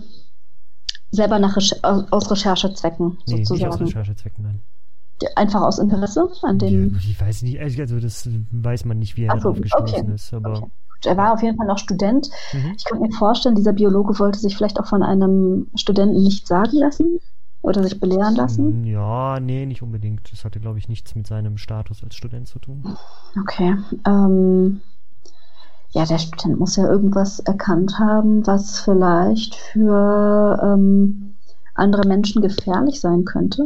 selber 1.10 1.38
nach 1.38 1.56
Recher 1.56 1.76
aus, 2.10 2.30
Recherchezwecken 2.30 3.18
Nee, 3.26 3.46
nicht 3.48 3.66
aus 3.66 3.78
sozusagen? 3.78 3.80
Recherchezwecken, 3.80 4.42
nein. 4.44 4.60
Einfach 5.36 5.62
aus 5.62 5.78
Interesse 5.78 6.28
an 6.42 6.58
dem. 6.58 6.92
Ja, 6.92 6.98
ich 6.98 7.20
weiß 7.20 7.42
nicht, 7.42 7.60
also 7.60 7.98
das 8.00 8.28
weiß 8.52 8.84
man 8.84 8.98
nicht, 8.98 9.16
wie 9.16 9.24
er 9.24 9.34
so, 9.36 9.38
darauf 9.38 9.60
gestoßen 9.60 10.02
okay. 10.04 10.14
ist, 10.14 10.32
aber 10.34 10.62
Okay. 11.00 11.10
Er 11.10 11.16
war 11.16 11.32
auf 11.32 11.42
jeden 11.42 11.56
Fall 11.56 11.66
noch 11.66 11.78
Student. 11.78 12.28
mhm. 12.52 12.74
Ich 12.76 12.84
könnte 12.84 13.04
mir 13.06 13.12
vorstellen, 13.12 13.54
dieser 13.54 13.72
Biologe 13.72 14.18
wollte 14.18 14.38
sich 14.38 14.56
vielleicht 14.56 14.80
auch 14.80 14.86
von 14.86 15.02
einem 15.02 15.68
Studenten 15.76 16.22
nicht 16.22 16.46
sagen 16.48 16.76
lassen, 16.76 17.20
Oder 17.62 17.82
sich 17.82 17.98
belehren 18.00 18.36
lassen? 18.36 18.84
Ja, 18.84 19.40
nee, 19.40 19.66
nicht 19.66 19.82
unbedingt. 19.82 20.32
Das 20.32 20.44
hatte, 20.44 20.60
glaube 20.60 20.78
ich, 20.78 20.88
nichts 20.88 21.14
mit 21.14 21.26
seinem 21.26 21.56
Status 21.58 22.02
als 22.04 22.14
Student 22.14 22.48
zu 22.48 22.58
tun. 22.60 22.86
Okay. 23.40 23.76
Ähm, 24.06 24.80
ja, 25.90 26.04
der 26.04 26.18
Student 26.18 26.58
muss 26.58 26.76
ja 26.76 26.86
irgendwas 26.88 27.40
erkannt 27.40 27.98
haben, 27.98 28.46
was 28.46 28.80
vielleicht 28.80 29.54
für 29.56 30.58
ähm, 30.62 31.34
andere 31.74 32.06
Menschen 32.06 32.42
gefährlich 32.42 33.00
sein 33.00 33.24
könnte. 33.24 33.62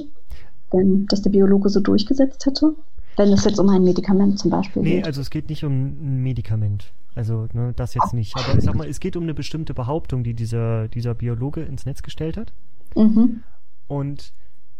Wenn 0.73 1.07
das 1.07 1.23
der 1.23 1.31
Biologe 1.31 1.69
so 1.69 1.81
durchgesetzt 1.81 2.47
hätte. 2.47 2.75
Wenn 3.17 3.29
es 3.33 3.45
jetzt 3.45 3.59
um 3.61 3.69
ein 3.69 3.85
Medikament 3.85 4.38
zum 4.38 4.50
Beispiel 4.50 4.83
Nee, 4.83 4.97
geht. 4.97 5.07
also 5.07 5.21
es 5.21 5.29
geht 5.31 5.49
nicht 5.50 5.64
um 5.64 5.73
ein 5.73 6.23
Medikament. 6.23 6.93
Also, 7.14 7.47
ne, 7.52 7.75
das 7.76 7.93
jetzt 7.95 8.14
nicht. 8.14 8.35
Aber 8.38 8.57
ich 8.57 8.64
sag 8.64 8.75
mal, 8.75 8.88
es 8.88 8.99
geht 9.00 9.17
um 9.17 9.25
eine 9.25 9.35
bestimmte 9.35 9.75
Behauptung, 9.75 10.25
die 10.25 10.33
dieser, 10.33 10.88
dieser 10.88 11.14
Biologe 11.14 11.61
ins 11.61 11.85
Netz 11.85 12.02
gestellt 12.02 12.38
hat. 12.38 12.55
Mhm. 12.97 13.43
Und 13.87 14.33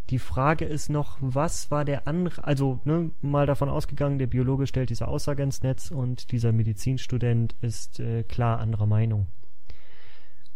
die 0.09 0.19
Frage 0.19 0.65
ist 0.65 0.89
noch, 0.89 1.19
was 1.21 1.71
war 1.71 1.85
der 1.85 2.09
andere, 2.09 2.43
also 2.45 2.81
ne, 2.85 3.11
mal 3.21 3.45
davon 3.47 3.69
ausgegangen, 3.69 4.19
der 4.19 4.27
Biologe 4.29 4.67
stellt 4.67 4.89
diese 4.89 5.09
Aussage 5.09 5.43
ins 5.43 5.63
Netz 5.63 5.91
und 5.91 6.33
dieser 6.33 6.53
Medizinstudent 6.53 7.55
ist 7.61 8.01
äh, 8.01 8.23
klar 8.23 8.61
anderer 8.61 8.87
Meinung. 8.87 9.27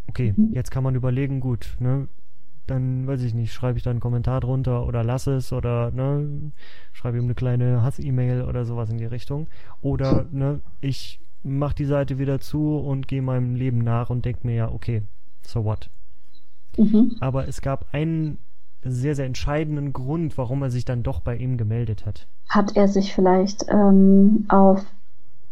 Okay, 0.08 0.32
Mhm. 0.34 0.52
jetzt 0.52 0.70
kann 0.70 0.82
man 0.82 0.94
überlegen, 0.94 1.40
gut, 1.40 1.76
ne, 1.78 2.08
dann 2.66 3.06
weiß 3.06 3.22
ich 3.22 3.34
nicht, 3.34 3.52
schreibe 3.52 3.78
ich 3.78 3.84
da 3.84 3.90
einen 3.90 4.00
Kommentar 4.00 4.40
drunter 4.40 4.86
oder 4.86 5.04
lass 5.04 5.26
es 5.26 5.52
oder 5.52 5.90
ne, 5.90 6.52
schreibe 6.92 7.18
ihm 7.18 7.24
eine 7.24 7.34
kleine 7.34 7.82
Hass-E-Mail 7.82 8.42
oder 8.42 8.64
sowas 8.64 8.90
in 8.90 8.98
die 8.98 9.04
Richtung. 9.04 9.46
Oder 9.82 10.26
ne, 10.32 10.60
ich 10.80 11.20
mach 11.42 11.72
die 11.72 11.84
Seite 11.84 12.18
wieder 12.18 12.40
zu 12.40 12.76
und 12.78 13.08
gehe 13.08 13.22
meinem 13.22 13.54
Leben 13.54 13.78
nach 13.78 14.10
und 14.10 14.24
denke 14.24 14.46
mir 14.46 14.54
ja, 14.54 14.68
okay, 14.70 15.02
so 15.42 15.64
what? 15.64 15.90
Mhm. 16.78 17.16
aber 17.20 17.48
es 17.48 17.62
gab 17.62 17.86
einen 17.92 18.38
sehr, 18.82 19.14
sehr 19.14 19.26
entscheidenden 19.26 19.92
Grund, 19.92 20.36
warum 20.38 20.62
er 20.62 20.70
sich 20.70 20.84
dann 20.84 21.02
doch 21.02 21.20
bei 21.20 21.36
ihm 21.36 21.56
gemeldet 21.56 22.06
hat. 22.06 22.26
Hat 22.48 22.76
er 22.76 22.86
sich 22.88 23.14
vielleicht 23.14 23.64
ähm, 23.68 24.44
auf, 24.48 24.84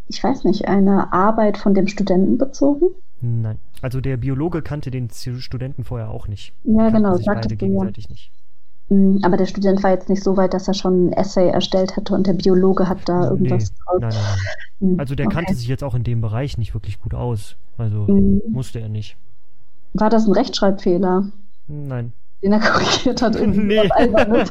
ich 0.08 0.22
weiß 0.22 0.44
nicht, 0.44 0.68
eine 0.68 1.12
Arbeit 1.12 1.58
von 1.58 1.74
dem 1.74 1.88
Studenten 1.88 2.38
bezogen? 2.38 2.86
Nein. 3.26 3.56
Also 3.80 4.02
der 4.02 4.18
Biologe 4.18 4.60
kannte 4.60 4.90
den 4.90 5.08
Studenten 5.10 5.84
vorher 5.84 6.10
auch 6.10 6.28
nicht. 6.28 6.52
Ja, 6.64 6.90
Kannten 6.90 6.96
genau, 6.96 7.18
beide 7.24 7.48
du 7.48 7.54
ja. 7.54 7.56
gegenseitig 7.56 8.10
nicht. 8.10 8.30
Mm, 8.90 9.18
Aber 9.22 9.38
der 9.38 9.46
Student 9.46 9.82
war 9.82 9.92
jetzt 9.92 10.10
nicht 10.10 10.22
so 10.22 10.36
weit, 10.36 10.52
dass 10.52 10.68
er 10.68 10.74
schon 10.74 11.06
ein 11.08 11.12
Essay 11.14 11.48
erstellt 11.48 11.96
hätte 11.96 12.12
und 12.14 12.26
der 12.26 12.34
Biologe 12.34 12.86
hat 12.88 13.08
da 13.08 13.30
irgendwas 13.30 13.70
nee, 13.70 13.76
draus. 13.86 14.00
nein, 14.00 14.10
nein, 14.12 14.22
nein. 14.80 14.94
Mm, 14.96 15.00
Also 15.00 15.14
der 15.14 15.26
okay. 15.26 15.36
kannte 15.36 15.54
sich 15.54 15.68
jetzt 15.68 15.82
auch 15.82 15.94
in 15.94 16.04
dem 16.04 16.20
Bereich 16.20 16.58
nicht 16.58 16.74
wirklich 16.74 17.00
gut 17.00 17.14
aus. 17.14 17.56
Also 17.78 18.04
Mhm. 18.06 18.42
musste 18.50 18.80
er 18.80 18.90
nicht. 18.90 19.16
War 19.94 20.10
das 20.10 20.26
ein 20.26 20.32
Rechtschreibfehler, 20.32 21.28
Nein. 21.66 22.12
den 22.42 22.52
er 22.52 22.60
korrigiert 22.60 23.22
hat? 23.22 23.40
Nee. 23.40 23.88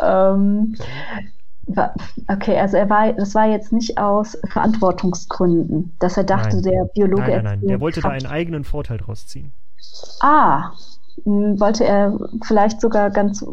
ähm, 0.00 0.76
okay, 2.28 2.58
also 2.58 2.76
er 2.76 2.90
war, 2.90 3.12
das 3.12 3.34
war 3.34 3.46
jetzt 3.46 3.72
nicht 3.72 3.98
aus 3.98 4.36
Verantwortungsgründen, 4.48 5.94
dass 6.00 6.16
er 6.16 6.24
dachte, 6.24 6.56
Nein. 6.56 6.62
der 6.62 6.84
Biologe 6.94 7.22
Nein, 7.22 7.30
nein, 7.44 7.58
nein. 7.60 7.68
Der 7.68 7.80
wollte 7.80 8.00
da 8.00 8.08
Quatsch. 8.10 8.24
einen 8.24 8.32
eigenen 8.32 8.64
Vorteil 8.64 8.98
draus 8.98 9.26
ziehen. 9.26 9.52
Ah, 10.20 10.72
m, 11.24 11.58
wollte 11.60 11.84
er 11.84 12.18
vielleicht 12.44 12.80
sogar 12.80 13.10
ganz 13.10 13.44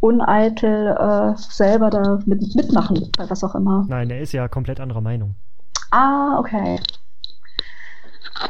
uneitel 0.00 0.96
äh, 0.96 1.36
selber 1.36 1.90
da 1.90 2.20
mit, 2.26 2.54
mitmachen, 2.54 3.10
bei 3.16 3.28
was 3.28 3.42
auch 3.42 3.54
immer. 3.54 3.84
Nein, 3.88 4.10
er 4.10 4.20
ist 4.20 4.32
ja 4.32 4.46
komplett 4.48 4.80
anderer 4.80 5.00
Meinung. 5.00 5.34
Ah, 5.90 6.38
okay. 6.38 6.78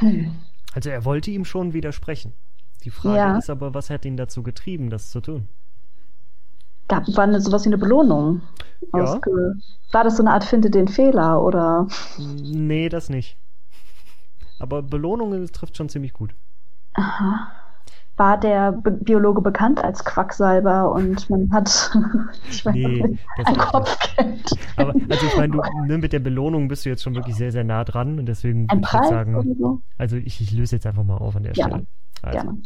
Hm. 0.00 0.34
Also 0.74 0.90
er 0.90 1.04
wollte 1.04 1.30
ihm 1.30 1.44
schon 1.44 1.72
widersprechen. 1.72 2.32
Die 2.84 2.90
Frage 2.90 3.16
Ja. 3.16 3.38
ist 3.38 3.50
aber, 3.50 3.74
was 3.74 3.90
hat 3.90 4.04
ihn 4.04 4.16
dazu 4.16 4.42
getrieben, 4.42 4.90
das 4.90 5.10
zu 5.10 5.20
tun? 5.20 5.48
Gab, 6.88 7.06
war 7.16 7.24
eine, 7.24 7.40
sowas 7.40 7.64
wie 7.64 7.68
eine 7.68 7.78
Belohnung? 7.78 8.42
Ja. 8.92 9.00
Ausge 9.02 9.30
war 9.92 10.04
das 10.04 10.16
so 10.16 10.22
eine 10.22 10.32
Art 10.32 10.44
Finde 10.44 10.70
den 10.70 10.88
Fehler 10.88 11.42
oder? 11.42 11.86
Nee, 12.16 12.88
das 12.88 13.08
nicht. 13.08 13.38
Aber 14.60 14.82
Belohnungen 14.84 15.46
trifft 15.48 15.76
schon 15.76 15.88
ziemlich 15.88 16.12
gut. 16.12 16.36
Aha. 16.94 17.50
War 18.16 18.38
der 18.40 18.72
Bi 18.72 18.90
Biologe 18.90 19.40
bekannt 19.42 19.82
als 19.82 20.04
Quacksalber 20.04 20.92
und 20.92 21.30
man 21.30 21.52
hat 21.52 21.90
ich 22.50 22.64
weiß 22.64 22.74
Nee, 22.74 23.02
nicht, 23.02 23.28
das 23.34 23.46
ein 23.46 23.56
auch 23.56 23.72
nicht. 23.72 23.88
Kopfgeld. 24.16 24.58
Aber 24.76 24.96
also 25.08 25.26
ich 25.26 25.36
meine, 25.36 25.52
du 25.52 25.62
ne, 25.72 25.98
mit 25.98 26.12
der 26.12 26.20
Belohnung 26.20 26.68
bist 26.68 26.84
du 26.84 26.88
jetzt 26.90 27.02
schon 27.02 27.14
wirklich 27.14 27.36
sehr, 27.36 27.52
sehr 27.52 27.64
nah 27.64 27.84
dran 27.84 28.18
und 28.18 28.26
deswegen 28.26 28.68
Ein 28.68 28.80
würde 28.80 28.84
ich 28.84 28.92
jetzt 28.92 29.08
Preis 29.08 29.08
sagen, 29.08 29.44
so? 29.58 29.82
also 29.98 30.16
ich, 30.16 30.40
ich 30.40 30.52
löse 30.52 30.76
jetzt 30.76 30.86
einfach 30.86 31.04
mal 31.04 31.16
auf 31.18 31.36
an 31.36 31.42
der 31.44 31.52
Gerne. 31.52 31.74
Stelle. 31.74 31.86
Also, 32.22 32.48
Gerne. 32.48 32.62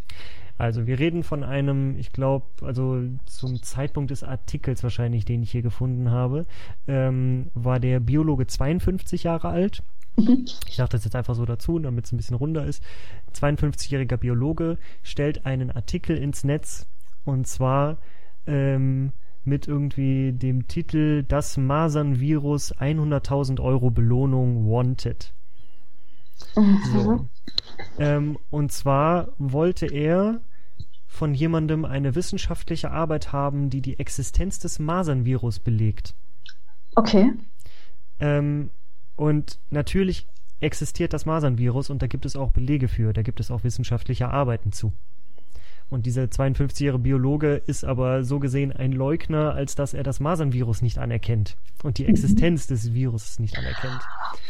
Also 0.62 0.86
wir 0.86 1.00
reden 1.00 1.24
von 1.24 1.42
einem, 1.42 1.98
ich 1.98 2.12
glaube, 2.12 2.46
also 2.64 3.02
zum 3.26 3.60
Zeitpunkt 3.64 4.12
des 4.12 4.22
Artikels 4.22 4.84
wahrscheinlich, 4.84 5.24
den 5.24 5.42
ich 5.42 5.50
hier 5.50 5.62
gefunden 5.62 6.12
habe, 6.12 6.46
ähm, 6.86 7.50
war 7.54 7.80
der 7.80 7.98
Biologe 7.98 8.46
52 8.46 9.24
Jahre 9.24 9.48
alt. 9.48 9.82
Mhm. 10.16 10.44
Ich 10.68 10.76
dachte 10.76 10.96
das 10.96 11.04
jetzt 11.04 11.16
einfach 11.16 11.34
so 11.34 11.44
dazu, 11.46 11.80
damit 11.80 12.04
es 12.04 12.12
ein 12.12 12.16
bisschen 12.16 12.36
runder 12.36 12.64
ist. 12.64 12.80
52-jähriger 13.34 14.18
Biologe 14.18 14.78
stellt 15.02 15.46
einen 15.46 15.72
Artikel 15.72 16.16
ins 16.16 16.44
Netz 16.44 16.86
und 17.24 17.48
zwar 17.48 17.98
ähm, 18.46 19.10
mit 19.44 19.66
irgendwie 19.66 20.32
dem 20.32 20.68
Titel 20.68 21.24
Das 21.24 21.56
Masernvirus 21.56 22.76
100.000 22.76 23.60
Euro 23.60 23.90
Belohnung 23.90 24.70
wanted. 24.70 25.34
So. 26.92 27.28
Ähm, 27.98 28.38
und 28.50 28.70
zwar 28.70 29.28
wollte 29.38 29.86
er 29.86 30.40
von 31.12 31.34
jemandem 31.34 31.84
eine 31.84 32.14
wissenschaftliche 32.14 32.90
Arbeit 32.90 33.32
haben, 33.32 33.68
die 33.68 33.82
die 33.82 33.98
Existenz 33.98 34.58
des 34.58 34.78
Masernvirus 34.78 35.58
belegt. 35.58 36.14
Okay. 36.94 37.32
Ähm, 38.18 38.70
und 39.14 39.58
natürlich 39.68 40.26
existiert 40.60 41.12
das 41.12 41.26
Masernvirus 41.26 41.90
und 41.90 42.00
da 42.00 42.06
gibt 42.06 42.24
es 42.24 42.34
auch 42.34 42.50
Belege 42.50 42.88
für, 42.88 43.12
da 43.12 43.20
gibt 43.20 43.40
es 43.40 43.50
auch 43.50 43.62
wissenschaftliche 43.62 44.30
Arbeiten 44.30 44.72
zu. 44.72 44.94
Und 45.92 46.06
dieser 46.06 46.22
52-jährige 46.22 46.98
Biologe 46.98 47.56
ist 47.66 47.84
aber 47.84 48.24
so 48.24 48.38
gesehen 48.38 48.72
ein 48.72 48.92
Leugner, 48.92 49.52
als 49.52 49.74
dass 49.74 49.92
er 49.92 50.02
das 50.02 50.20
Masernvirus 50.20 50.80
nicht 50.80 50.96
anerkennt 50.96 51.58
und 51.82 51.98
die 51.98 52.06
Existenz 52.06 52.66
des 52.66 52.94
Virus 52.94 53.38
nicht 53.38 53.58
anerkennt. 53.58 54.00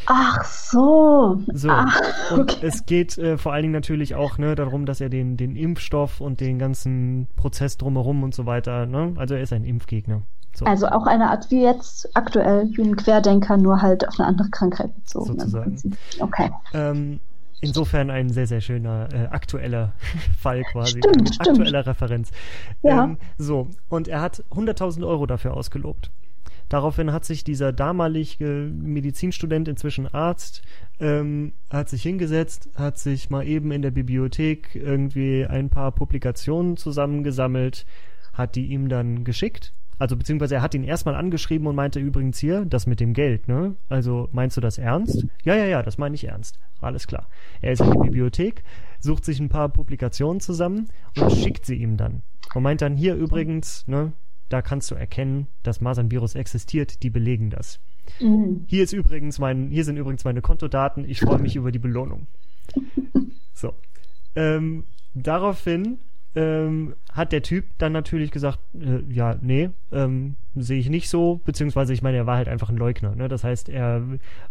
Ach 0.06 0.44
so. 0.44 1.42
So, 1.52 1.68
und 1.68 2.42
okay. 2.42 2.56
es 2.62 2.86
geht 2.86 3.18
äh, 3.18 3.38
vor 3.38 3.52
allen 3.52 3.62
Dingen 3.62 3.72
natürlich 3.72 4.14
auch 4.14 4.38
ne, 4.38 4.54
darum, 4.54 4.86
dass 4.86 5.00
er 5.00 5.08
den, 5.08 5.36
den 5.36 5.56
Impfstoff 5.56 6.20
und 6.20 6.40
den 6.40 6.60
ganzen 6.60 7.26
Prozess 7.34 7.76
drumherum 7.76 8.22
und 8.22 8.36
so 8.36 8.46
weiter, 8.46 8.86
ne? 8.86 9.12
also 9.16 9.34
er 9.34 9.42
ist 9.42 9.52
ein 9.52 9.64
Impfgegner. 9.64 10.22
So, 10.54 10.64
Also 10.64 10.86
auch 10.86 11.06
eine 11.06 11.28
Art 11.30 11.50
wie 11.50 11.62
jetzt 11.62 12.08
aktuell 12.14 12.70
wie 12.74 12.82
ein 12.82 12.94
Querdenker, 12.94 13.56
nur 13.56 13.82
halt 13.82 14.06
auf 14.06 14.20
eine 14.20 14.28
andere 14.28 14.48
Krankheit 14.50 14.94
bezogen. 14.94 15.40
Sozusagen. 15.40 15.96
Okay. 16.20 16.50
ähm, 16.72 17.18
insofern 17.62 18.10
ein 18.10 18.28
sehr, 18.28 18.46
sehr 18.46 18.60
schöner 18.60 19.08
äh, 19.12 19.26
aktueller 19.28 19.94
Fall 20.38 20.62
quasi, 20.64 20.98
Stimmt, 20.98 21.40
eine 21.40 21.66
stimmt. 21.66 21.86
Referenz. 21.86 22.30
Ja. 22.82 23.04
Ähm, 23.04 23.16
so, 23.38 23.70
und 23.88 24.08
er 24.08 24.20
hat 24.20 24.44
100.000 24.50 25.06
Euro 25.06 25.24
dafür 25.24 25.54
ausgelobt. 25.56 26.10
Daraufhin 26.68 27.12
hat 27.12 27.24
sich 27.24 27.44
dieser 27.44 27.72
damalige 27.72 28.70
Medizinstudent, 28.72 29.68
inzwischen 29.68 30.06
Arzt, 30.06 30.62
ähm, 31.00 31.52
hat 31.70 31.88
sich 31.88 32.02
hingesetzt, 32.02 32.70
hat 32.76 32.98
sich 32.98 33.28
mal 33.28 33.46
eben 33.46 33.72
in 33.72 33.82
der 33.82 33.90
Bibliothek 33.90 34.74
irgendwie 34.74 35.44
ein 35.44 35.68
paar 35.68 35.92
Publikationen 35.92 36.76
zusammengesammelt, 36.76 37.84
hat 38.32 38.56
die 38.56 38.68
ihm 38.68 38.88
dann 38.88 39.22
geschickt. 39.22 39.74
Also 40.02 40.16
beziehungsweise 40.16 40.56
er 40.56 40.62
hat 40.62 40.74
ihn 40.74 40.82
erstmal 40.82 41.14
angeschrieben 41.14 41.68
und 41.68 41.76
meinte 41.76 42.00
übrigens 42.00 42.36
hier, 42.36 42.64
das 42.64 42.88
mit 42.88 42.98
dem 42.98 43.14
Geld, 43.14 43.46
ne? 43.46 43.76
Also 43.88 44.28
meinst 44.32 44.56
du 44.56 44.60
das 44.60 44.76
ernst? 44.76 45.28
Ja, 45.44 45.54
ja, 45.54 45.66
ja, 45.66 45.80
das 45.84 45.96
meine 45.96 46.16
ich 46.16 46.24
ernst. 46.24 46.58
Alles 46.80 47.06
klar. 47.06 47.28
Er 47.60 47.70
ist 47.70 47.82
in 47.82 47.92
die 47.92 47.98
Bibliothek, 47.98 48.64
sucht 48.98 49.24
sich 49.24 49.38
ein 49.38 49.48
paar 49.48 49.68
Publikationen 49.68 50.40
zusammen 50.40 50.88
und 51.16 51.30
schickt 51.30 51.66
sie 51.66 51.76
ihm 51.76 51.96
dann. 51.96 52.22
Und 52.52 52.64
meint 52.64 52.82
dann 52.82 52.96
hier 52.96 53.14
übrigens, 53.14 53.86
ne, 53.86 54.12
da 54.48 54.60
kannst 54.60 54.90
du 54.90 54.96
erkennen, 54.96 55.46
das 55.62 55.80
Masernvirus 55.80 56.34
existiert, 56.34 57.04
die 57.04 57.10
belegen 57.10 57.50
das. 57.50 57.78
Mhm. 58.20 58.64
Hier 58.66 58.82
ist 58.82 58.92
übrigens 58.92 59.38
mein, 59.38 59.70
hier 59.70 59.84
sind 59.84 59.98
übrigens 59.98 60.24
meine 60.24 60.42
Kontodaten, 60.42 61.08
ich 61.08 61.20
freue 61.20 61.38
mich 61.38 61.54
über 61.54 61.70
die 61.70 61.78
Belohnung. 61.78 62.26
So. 63.54 63.72
Ähm, 64.34 64.82
daraufhin 65.14 66.00
ähm, 66.34 66.94
hat 67.12 67.32
der 67.32 67.42
Typ 67.42 67.66
dann 67.78 67.92
natürlich 67.92 68.30
gesagt, 68.30 68.58
äh, 68.74 69.00
ja, 69.12 69.36
nee, 69.40 69.70
ähm, 69.90 70.36
sehe 70.54 70.78
ich 70.78 70.88
nicht 70.88 71.08
so, 71.08 71.40
beziehungsweise 71.44 71.92
ich 71.92 72.02
meine, 72.02 72.16
er 72.16 72.26
war 72.26 72.36
halt 72.36 72.48
einfach 72.48 72.70
ein 72.70 72.76
Leugner. 72.76 73.14
Ne? 73.14 73.28
Das 73.28 73.44
heißt, 73.44 73.68
er 73.68 74.02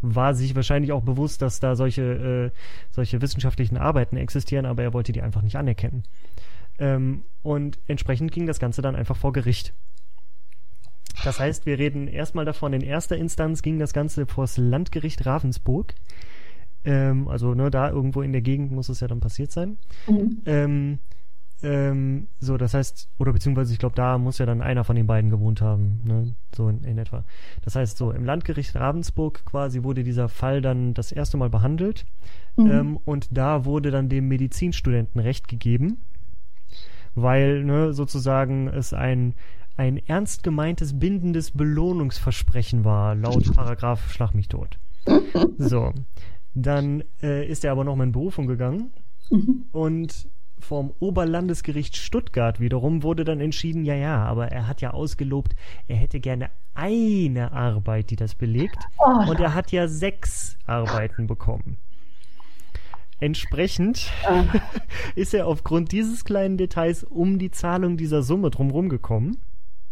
war 0.01 0.33
sich 0.35 0.55
wahrscheinlich 0.55 0.91
auch 0.91 1.01
bewusst, 1.01 1.41
dass 1.41 1.59
da 1.59 1.75
solche, 1.75 2.51
äh, 2.53 2.57
solche 2.91 3.21
wissenschaftlichen 3.21 3.77
Arbeiten 3.77 4.17
existieren, 4.17 4.65
aber 4.65 4.83
er 4.83 4.93
wollte 4.93 5.11
die 5.11 5.21
einfach 5.21 5.41
nicht 5.41 5.55
anerkennen. 5.55 6.03
Ähm, 6.77 7.23
und 7.41 7.79
entsprechend 7.87 8.31
ging 8.31 8.45
das 8.45 8.59
Ganze 8.59 8.81
dann 8.81 8.95
einfach 8.95 9.17
vor 9.17 9.33
Gericht. 9.33 9.73
Das 11.23 11.39
heißt, 11.39 11.65
wir 11.65 11.77
reden 11.77 12.07
erstmal 12.07 12.45
davon, 12.45 12.73
in 12.73 12.81
erster 12.81 13.17
Instanz 13.17 13.61
ging 13.61 13.79
das 13.79 13.93
Ganze 13.93 14.25
vor 14.25 14.43
das 14.43 14.57
Landgericht 14.57 15.25
Ravensburg. 15.25 15.93
Ähm, 16.83 17.27
also 17.27 17.53
ne, 17.53 17.69
da 17.69 17.89
irgendwo 17.89 18.21
in 18.21 18.31
der 18.31 18.41
Gegend 18.41 18.71
muss 18.71 18.89
es 18.89 18.99
ja 19.01 19.07
dann 19.07 19.19
passiert 19.19 19.51
sein. 19.51 19.77
Mhm. 20.07 20.41
Ähm, 20.45 20.99
ähm, 21.63 22.27
so, 22.39 22.57
das 22.57 22.73
heißt, 22.73 23.09
oder 23.19 23.33
beziehungsweise 23.33 23.71
ich 23.73 23.79
glaube, 23.79 23.95
da 23.95 24.17
muss 24.17 24.37
ja 24.39 24.45
dann 24.45 24.61
einer 24.61 24.83
von 24.83 24.95
den 24.95 25.07
beiden 25.07 25.29
gewohnt 25.29 25.61
haben, 25.61 26.01
ne? 26.03 26.33
so 26.55 26.69
in, 26.69 26.83
in 26.83 26.97
etwa. 26.97 27.23
Das 27.63 27.75
heißt, 27.75 27.97
so 27.97 28.11
im 28.11 28.25
Landgericht 28.25 28.75
Ravensburg 28.75 29.45
quasi 29.45 29.83
wurde 29.83 30.03
dieser 30.03 30.27
Fall 30.29 30.61
dann 30.61 30.93
das 30.93 31.11
erste 31.11 31.37
Mal 31.37 31.49
behandelt 31.49 32.05
Mhm. 32.57 32.71
ähm, 32.71 32.97
und 33.05 33.29
da 33.37 33.63
wurde 33.63 33.91
dann 33.91 34.09
dem 34.09 34.27
Medizinstudenten 34.27 35.21
Recht 35.21 35.47
gegeben, 35.47 35.99
weil 37.15 37.63
ne, 37.63 37.93
sozusagen 37.93 38.67
es 38.67 38.93
ein 38.93 39.35
ein 39.77 39.97
ernst 40.05 40.43
gemeintes 40.43 40.99
bindendes 40.99 41.51
Belohnungsversprechen 41.51 42.83
war, 42.83 43.15
laut 43.15 43.55
Paragraph 43.55 44.11
Schlag 44.11 44.35
mich 44.35 44.49
tot. 44.49 44.77
So, 45.57 45.93
dann 46.53 47.03
äh, 47.23 47.47
ist 47.47 47.63
er 47.63 47.71
aber 47.71 47.83
nochmal 47.85 48.07
in 48.07 48.11
Berufung 48.11 48.47
gegangen 48.47 48.91
Mhm. 49.29 49.63
und 49.71 50.27
vom 50.61 50.93
Oberlandesgericht 50.99 51.97
Stuttgart 51.97 52.59
wiederum 52.59 53.03
wurde 53.03 53.23
dann 53.23 53.41
entschieden, 53.41 53.83
ja, 53.83 53.95
ja, 53.95 54.23
aber 54.25 54.47
er 54.47 54.67
hat 54.67 54.81
ja 54.81 54.91
ausgelobt, 54.91 55.55
er 55.87 55.97
hätte 55.97 56.19
gerne 56.19 56.49
eine 56.73 57.51
Arbeit, 57.51 58.09
die 58.09 58.15
das 58.15 58.35
belegt. 58.35 58.77
Oh, 58.97 59.29
Und 59.29 59.39
er 59.39 59.53
hat 59.53 59.71
ja 59.71 59.87
sechs 59.87 60.57
Arbeiten 60.65 61.27
bekommen. 61.27 61.77
Entsprechend 63.19 64.09
Ah. 64.25 64.45
ist 65.15 65.33
er 65.33 65.45
aufgrund 65.47 65.91
dieses 65.91 66.25
kleinen 66.25 66.57
Details 66.57 67.03
um 67.03 67.37
die 67.37 67.51
Zahlung 67.51 67.97
dieser 67.97 68.23
Summe 68.23 68.49
drumherum 68.49 68.89
gekommen 68.89 69.37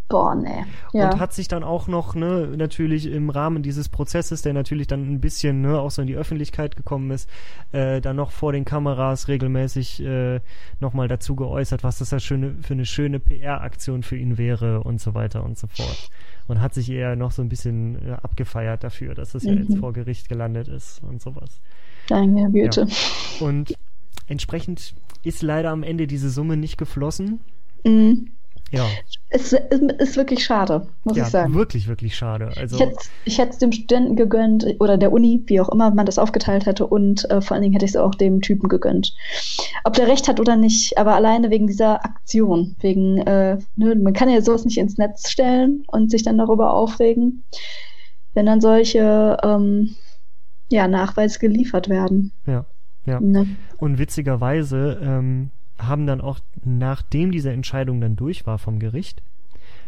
boah, 0.09 0.35
nee. 0.35 0.65
Ja. 0.91 1.11
und 1.11 1.19
hat 1.19 1.33
sich 1.33 1.47
dann 1.47 1.63
auch 1.63 1.87
noch, 1.87 2.15
ne, 2.15 2.49
natürlich 2.57 3.05
im 3.05 3.29
Rahmen 3.29 3.63
dieses 3.63 3.87
Prozesses, 3.89 4.41
der 4.41 4.53
natürlich 4.53 4.87
dann 4.87 5.09
ein 5.09 5.21
bisschen, 5.21 5.61
ne, 5.61 5.79
auch 5.79 5.91
so 5.91 6.01
in 6.01 6.07
die 6.07 6.15
Öffentlichkeit 6.15 6.75
gekommen 6.75 7.11
ist, 7.11 7.29
äh, 7.71 8.01
dann 8.01 8.15
noch 8.15 8.31
vor 8.31 8.51
den 8.51 8.65
Kameras 8.65 9.27
regelmäßig 9.27 10.03
äh, 10.03 10.41
nochmal 10.79 11.07
dazu 11.07 11.35
geäußert, 11.35 11.83
was 11.83 11.99
das 11.99 12.11
ja 12.11 12.19
schöne, 12.19 12.55
für 12.61 12.73
eine 12.73 12.85
schöne 12.85 13.19
PR-Aktion 13.19 14.03
für 14.03 14.17
ihn 14.17 14.37
wäre 14.37 14.81
und 14.83 14.99
so 14.99 15.13
weiter 15.13 15.43
und 15.43 15.57
so 15.57 15.67
fort. 15.67 16.09
Und 16.47 16.59
hat 16.61 16.73
sich 16.73 16.89
eher 16.89 17.15
noch 17.15 17.31
so 17.31 17.43
ein 17.43 17.49
bisschen 17.49 17.95
äh, 18.07 18.13
abgefeiert 18.23 18.83
dafür, 18.83 19.13
dass 19.13 19.35
es 19.35 19.43
ja 19.43 19.51
Mhm. 19.53 19.57
jetzt 19.59 19.77
vor 19.77 19.93
Gericht 19.93 20.27
gelandet 20.27 20.67
ist 20.67 21.01
und 21.03 21.21
sowas. 21.21 21.61
Deine 22.07 22.49
Güte. 22.51 22.87
Und 23.39 23.75
entsprechend 24.27 24.95
ist 25.23 25.43
leider 25.43 25.69
am 25.69 25.83
Ende 25.83 26.07
diese 26.07 26.29
Summe 26.31 26.57
nicht 26.57 26.77
geflossen. 26.77 27.39
Mhm. 27.85 28.31
Ja, 28.71 28.85
Es 29.29 29.53
ist, 29.53 29.53
ist 29.99 30.17
wirklich 30.17 30.43
schade, 30.43 30.87
muss 31.03 31.17
ja 31.17 31.23
ich 31.25 31.29
sagen. 31.29 31.53
wirklich, 31.53 31.87
wirklich 31.87 32.15
schade. 32.15 32.51
Also, 32.55 32.75
Ich 32.75 32.81
hätte 32.81 32.97
ich 33.25 33.37
hätte 33.37 33.51
es 33.51 33.57
dem 33.57 33.71
Studenten 33.71 34.15
gegönnt 34.15 34.65
oder 34.79 34.97
der 34.97 35.11
Uni, 35.11 35.43
wie 35.47 35.59
auch 35.59 35.69
immer 35.69 35.91
man 35.91 36.05
das 36.05 36.19
aufgeteilt 36.19 36.65
hätte 36.65 36.85
und 36.85 37.29
äh, 37.29 37.41
vor 37.41 37.55
allen 37.55 37.63
Dingen 37.63 37.73
hätte 37.73 37.85
ich 37.85 37.91
es 37.91 37.97
auch 37.97 38.15
dem 38.15 38.41
Typen 38.41 38.69
gegönnt. 38.69 39.13
Ob 39.83 39.93
der 39.93 40.07
recht 40.07 40.27
hat 40.27 40.39
oder 40.39 40.55
nicht, 40.55 40.97
aber 40.97 41.15
alleine 41.15 41.49
wegen 41.49 41.67
dieser 41.67 42.03
Aktion, 42.05 42.75
wegen, 42.81 43.17
äh, 43.19 43.57
ne, 43.75 43.95
man 43.95 44.13
kann 44.13 44.29
ja 44.29 44.41
sowas 44.41 44.65
nicht 44.65 44.77
ins 44.77 44.97
Netz 44.97 45.29
stellen 45.29 45.83
und 45.87 46.11
sich 46.11 46.23
dann 46.23 46.37
darüber 46.37 46.73
aufregen, 46.73 47.43
wenn 48.33 48.45
dann 48.45 48.61
solche 48.61 49.37
ähm, 49.43 49.95
ja, 50.71 50.87
Nachweise 50.87 51.39
geliefert 51.39 51.89
werden. 51.89 52.31
ja, 52.45 52.65
ja. 53.05 53.19
Ne? 53.19 53.47
Und 53.77 53.97
witzigerweise 53.97 54.99
ähm, 55.01 55.49
haben 55.79 56.05
dann 56.05 56.21
auch, 56.21 56.39
nachdem 56.63 57.31
diese 57.31 57.51
Entscheidung 57.51 58.01
dann 58.01 58.15
durch 58.15 58.45
war 58.45 58.59
vom 58.59 58.79
Gericht, 58.79 59.23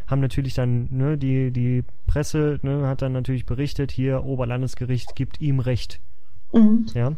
haben 0.07 0.21
natürlich 0.21 0.53
dann, 0.53 0.87
ne, 0.91 1.17
die, 1.17 1.51
die 1.51 1.83
Presse 2.07 2.59
ne, 2.63 2.87
hat 2.87 3.01
dann 3.01 3.13
natürlich 3.13 3.45
berichtet, 3.45 3.91
hier 3.91 4.23
Oberlandesgericht 4.23 5.15
gibt 5.15 5.39
ihm 5.41 5.59
Recht. 5.59 5.99
Mhm. 6.53 6.85
Ja. 6.93 7.13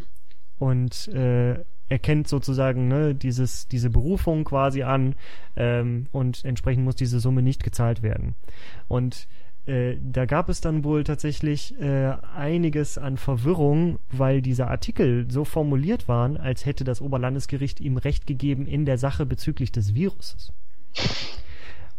Und 0.59 1.07
äh, 1.09 1.59
erkennt 1.89 2.27
sozusagen 2.27 2.87
ne, 2.87 3.15
dieses, 3.15 3.67
diese 3.67 3.89
Berufung 3.89 4.43
quasi 4.43 4.83
an 4.83 5.15
ähm, 5.55 6.07
und 6.11 6.43
entsprechend 6.45 6.85
muss 6.85 6.95
diese 6.95 7.19
Summe 7.19 7.41
nicht 7.41 7.63
gezahlt 7.63 8.01
werden. 8.01 8.35
Und 8.87 9.27
äh, 9.65 9.95
da 10.01 10.25
gab 10.25 10.49
es 10.49 10.61
dann 10.61 10.83
wohl 10.83 11.03
tatsächlich 11.03 11.79
äh, 11.79 12.13
einiges 12.35 12.97
an 12.97 13.17
Verwirrung, 13.17 13.99
weil 14.11 14.41
diese 14.41 14.67
Artikel 14.67 15.25
so 15.29 15.45
formuliert 15.45 16.07
waren, 16.07 16.37
als 16.37 16.65
hätte 16.65 16.83
das 16.83 17.01
Oberlandesgericht 17.01 17.79
ihm 17.79 17.97
Recht 17.97 18.27
gegeben 18.27 18.65
in 18.65 18.85
der 18.85 18.97
Sache 18.97 19.25
bezüglich 19.25 19.71
des 19.71 19.95
Viruses. 19.95 20.51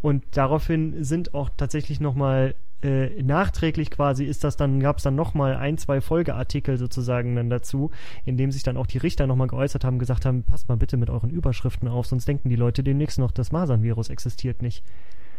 Und 0.03 0.25
daraufhin 0.33 1.03
sind 1.03 1.33
auch 1.33 1.49
tatsächlich 1.57 2.01
nochmal 2.01 2.55
äh, 2.83 3.23
nachträglich 3.23 3.91
quasi 3.91 4.25
ist 4.25 4.45
das 4.45 4.59
dann, 4.59 4.79
gab 4.79 4.99
es 4.99 5.05
dann 5.05 5.15
nochmal 5.15 5.57
ein, 5.57 5.79
zwei 5.79 6.03
Folgeartikel 6.03 6.77
sozusagen 6.77 7.35
dann 7.35 7.49
dazu, 7.49 7.91
in 8.27 8.37
dem 8.37 8.53
sich 8.53 8.63
dann 8.63 8.77
auch 8.77 8.87
die 8.87 8.99
Richter 8.99 9.27
nochmal 9.27 9.47
geäußert 9.47 9.85
haben, 9.85 9.99
gesagt 9.99 10.27
haben, 10.27 10.43
passt 10.43 10.69
mal 10.69 10.77
bitte 10.77 10.99
mit 10.99 11.09
euren 11.09 11.31
Überschriften 11.31 11.89
auf, 11.89 12.07
sonst 12.07 12.29
denken 12.29 12.51
die 12.51 12.57
Leute 12.57 12.85
demnächst 12.85 13.19
noch, 13.19 13.31
das 13.31 13.53
Masern-Virus 13.53 14.11
existiert 14.11 14.61
nicht. 14.61 14.85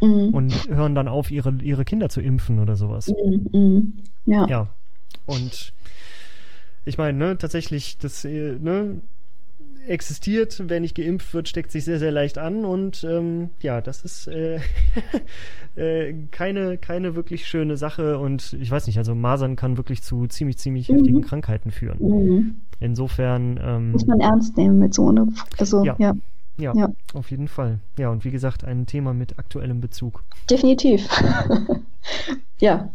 Mhm. 0.01 0.29
Und 0.33 0.69
hören 0.69 0.95
dann 0.95 1.07
auf, 1.07 1.31
ihre, 1.31 1.53
ihre 1.61 1.85
Kinder 1.85 2.09
zu 2.09 2.21
impfen 2.21 2.59
oder 2.59 2.75
sowas. 2.75 3.07
Mhm. 3.07 3.47
Mhm. 3.51 3.93
Ja. 4.25 4.47
Ja. 4.47 4.67
Und 5.25 5.73
ich 6.85 6.97
meine, 6.97 7.17
ne, 7.17 7.37
tatsächlich, 7.37 7.97
das, 7.97 8.25
äh, 8.25 8.57
ne, 8.59 9.01
existiert, 9.87 10.63
wer 10.67 10.79
nicht 10.79 10.95
geimpft 10.95 11.33
wird, 11.33 11.47
steckt 11.47 11.71
sich 11.71 11.85
sehr, 11.85 11.99
sehr 11.99 12.11
leicht 12.11 12.37
an 12.39 12.65
und 12.65 13.03
ähm, 13.03 13.49
ja, 13.61 13.81
das 13.81 14.03
ist 14.03 14.27
äh, 14.27 14.59
äh, 15.75 16.13
keine, 16.31 16.77
keine 16.77 17.15
wirklich 17.15 17.47
schöne 17.47 17.77
Sache 17.77 18.17
und 18.17 18.53
ich 18.59 18.71
weiß 18.71 18.87
nicht, 18.87 18.97
also 18.97 19.13
Masern 19.13 19.55
kann 19.55 19.77
wirklich 19.77 20.01
zu 20.01 20.25
ziemlich, 20.27 20.57
ziemlich 20.57 20.89
Mhm. 20.89 20.95
heftigen 20.95 21.21
Krankheiten 21.21 21.71
führen. 21.71 21.97
Mhm. 21.99 22.55
Insofern, 22.79 23.59
ähm, 23.63 23.91
Muss 23.91 24.05
man 24.07 24.19
ernst 24.19 24.57
nehmen 24.57 24.79
mit 24.79 24.93
so 24.93 25.09
einer. 25.09 25.27
Also, 25.59 25.83
Ja. 25.83 25.95
ja. 25.99 26.13
Ja, 26.57 26.73
ja. 26.75 26.89
auf 27.13 27.31
jeden 27.31 27.47
Fall. 27.47 27.79
Ja, 27.97 28.09
und 28.09 28.23
wie 28.25 28.31
gesagt, 28.31 28.63
ein 28.63 28.85
Thema 28.85 29.13
mit 29.13 29.37
aktuellem 29.39 29.81
Bezug. 29.81 30.23
Definitiv. 30.49 31.07
ja. 32.59 32.89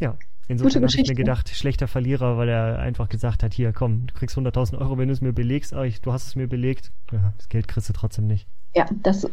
Ja, 0.00 0.16
insofern 0.48 0.82
habe 0.84 0.92
ich 0.94 1.08
mir 1.08 1.14
gedacht, 1.14 1.48
schlechter 1.50 1.88
Verlierer, 1.88 2.36
weil 2.38 2.48
er 2.48 2.78
einfach 2.78 3.08
gesagt 3.08 3.42
hat, 3.42 3.52
hier, 3.52 3.72
komm, 3.72 4.06
du 4.06 4.14
kriegst 4.14 4.36
100.000 4.38 4.78
Euro, 4.78 4.96
wenn 4.98 5.08
du 5.08 5.14
es 5.14 5.20
mir 5.20 5.32
belegst, 5.32 5.74
aber 5.74 5.86
ich, 5.86 6.00
du 6.00 6.12
hast 6.12 6.26
es 6.26 6.36
mir 6.36 6.46
belegt. 6.48 6.90
Ja, 7.12 7.32
das 7.36 7.48
Geld 7.48 7.68
kriegst 7.68 7.88
du 7.88 7.92
trotzdem 7.92 8.26
nicht. 8.26 8.46
Ja, 8.74 8.86
das 9.02 9.28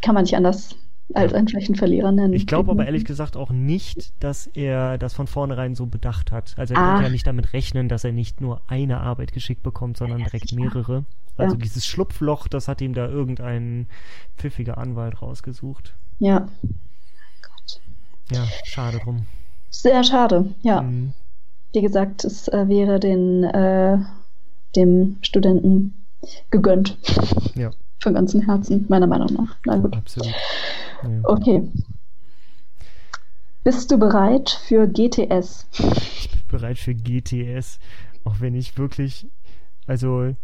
kann 0.00 0.14
man 0.14 0.24
nicht 0.24 0.36
anders 0.36 0.76
als 1.14 1.34
einen 1.34 1.48
schlechten 1.48 1.74
Verlierer 1.74 2.12
nennen. 2.12 2.32
Ich 2.32 2.46
glaube 2.46 2.70
aber 2.70 2.86
ehrlich 2.86 3.04
gesagt 3.04 3.36
auch 3.36 3.50
nicht, 3.50 4.12
dass 4.22 4.46
er 4.46 4.96
das 4.98 5.12
von 5.14 5.26
vornherein 5.26 5.74
so 5.74 5.86
bedacht 5.86 6.32
hat. 6.32 6.54
Also 6.56 6.74
er 6.74 6.80
Ah. 6.80 6.86
konnte 6.92 7.04
ja 7.04 7.10
nicht 7.10 7.26
damit 7.26 7.52
rechnen, 7.52 7.88
dass 7.88 8.04
er 8.04 8.12
nicht 8.12 8.40
nur 8.40 8.62
eine 8.66 9.00
Arbeit 9.00 9.32
geschickt 9.32 9.62
bekommt, 9.62 9.96
sondern 9.96 10.20
Ja, 10.20 10.26
direkt 10.26 10.52
mehrere. 10.52 11.04
Also 11.36 11.56
Ja. 11.56 11.60
dieses 11.62 11.86
Schlupfloch, 11.86 12.46
das 12.48 12.68
hat 12.68 12.80
ihm 12.80 12.94
da 12.94 13.06
irgendein 13.08 13.88
pfiffiger 14.36 14.78
Anwalt 14.78 15.22
rausgesucht. 15.22 15.94
Ja. 16.18 16.48
Ja, 18.30 18.46
schade 18.64 18.98
drum. 18.98 19.26
Sehr 19.70 20.04
schade, 20.04 20.54
ja. 20.62 20.82
Mhm. 20.82 21.12
Wie 21.72 21.80
gesagt, 21.80 22.24
es 22.24 22.48
äh, 22.48 22.68
wäre 22.68 23.00
den, 23.00 23.44
äh, 23.44 23.98
dem 24.76 25.16
Studenten 25.22 25.94
gegönnt. 26.50 26.98
Ja. 27.54 27.70
Von 28.00 28.14
ganzem 28.14 28.42
Herzen, 28.42 28.86
meiner 28.88 29.06
Meinung 29.06 29.32
nach. 29.32 29.56
Na 29.64 29.76
gut. 29.78 29.96
Absolut. 29.96 30.32
Ja. 31.02 31.08
Okay. 31.24 31.68
Bist 33.64 33.90
du 33.90 33.98
bereit 33.98 34.50
für 34.66 34.88
GTS? 34.88 35.66
Ich 35.72 36.30
bin 36.30 36.40
bereit 36.48 36.78
für 36.78 36.94
GTS, 36.94 37.78
auch 38.24 38.40
wenn 38.40 38.54
ich 38.54 38.76
wirklich, 38.76 39.26
also 39.86 40.34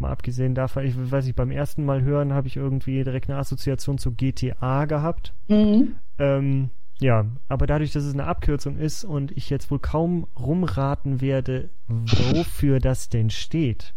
mal 0.00 0.10
abgesehen 0.10 0.54
davon, 0.54 0.84
ich 0.84 0.94
weiß 0.96 1.24
nicht, 1.26 1.36
beim 1.36 1.50
ersten 1.50 1.84
Mal 1.84 2.02
hören 2.02 2.32
habe 2.32 2.46
ich 2.48 2.56
irgendwie 2.56 3.02
direkt 3.04 3.28
eine 3.30 3.38
Assoziation 3.38 3.98
zu 3.98 4.12
GTA 4.12 4.84
gehabt. 4.86 5.32
Mhm. 5.48 5.94
Ähm, 6.18 6.70
ja, 7.00 7.26
aber 7.48 7.66
dadurch, 7.66 7.92
dass 7.92 8.04
es 8.04 8.14
eine 8.14 8.26
Abkürzung 8.26 8.78
ist 8.78 9.04
und 9.04 9.32
ich 9.36 9.50
jetzt 9.50 9.70
wohl 9.70 9.80
kaum 9.80 10.26
rumraten 10.38 11.20
werde, 11.20 11.70
wofür 11.88 12.78
das 12.78 13.08
denn 13.08 13.30
steht, 13.30 13.94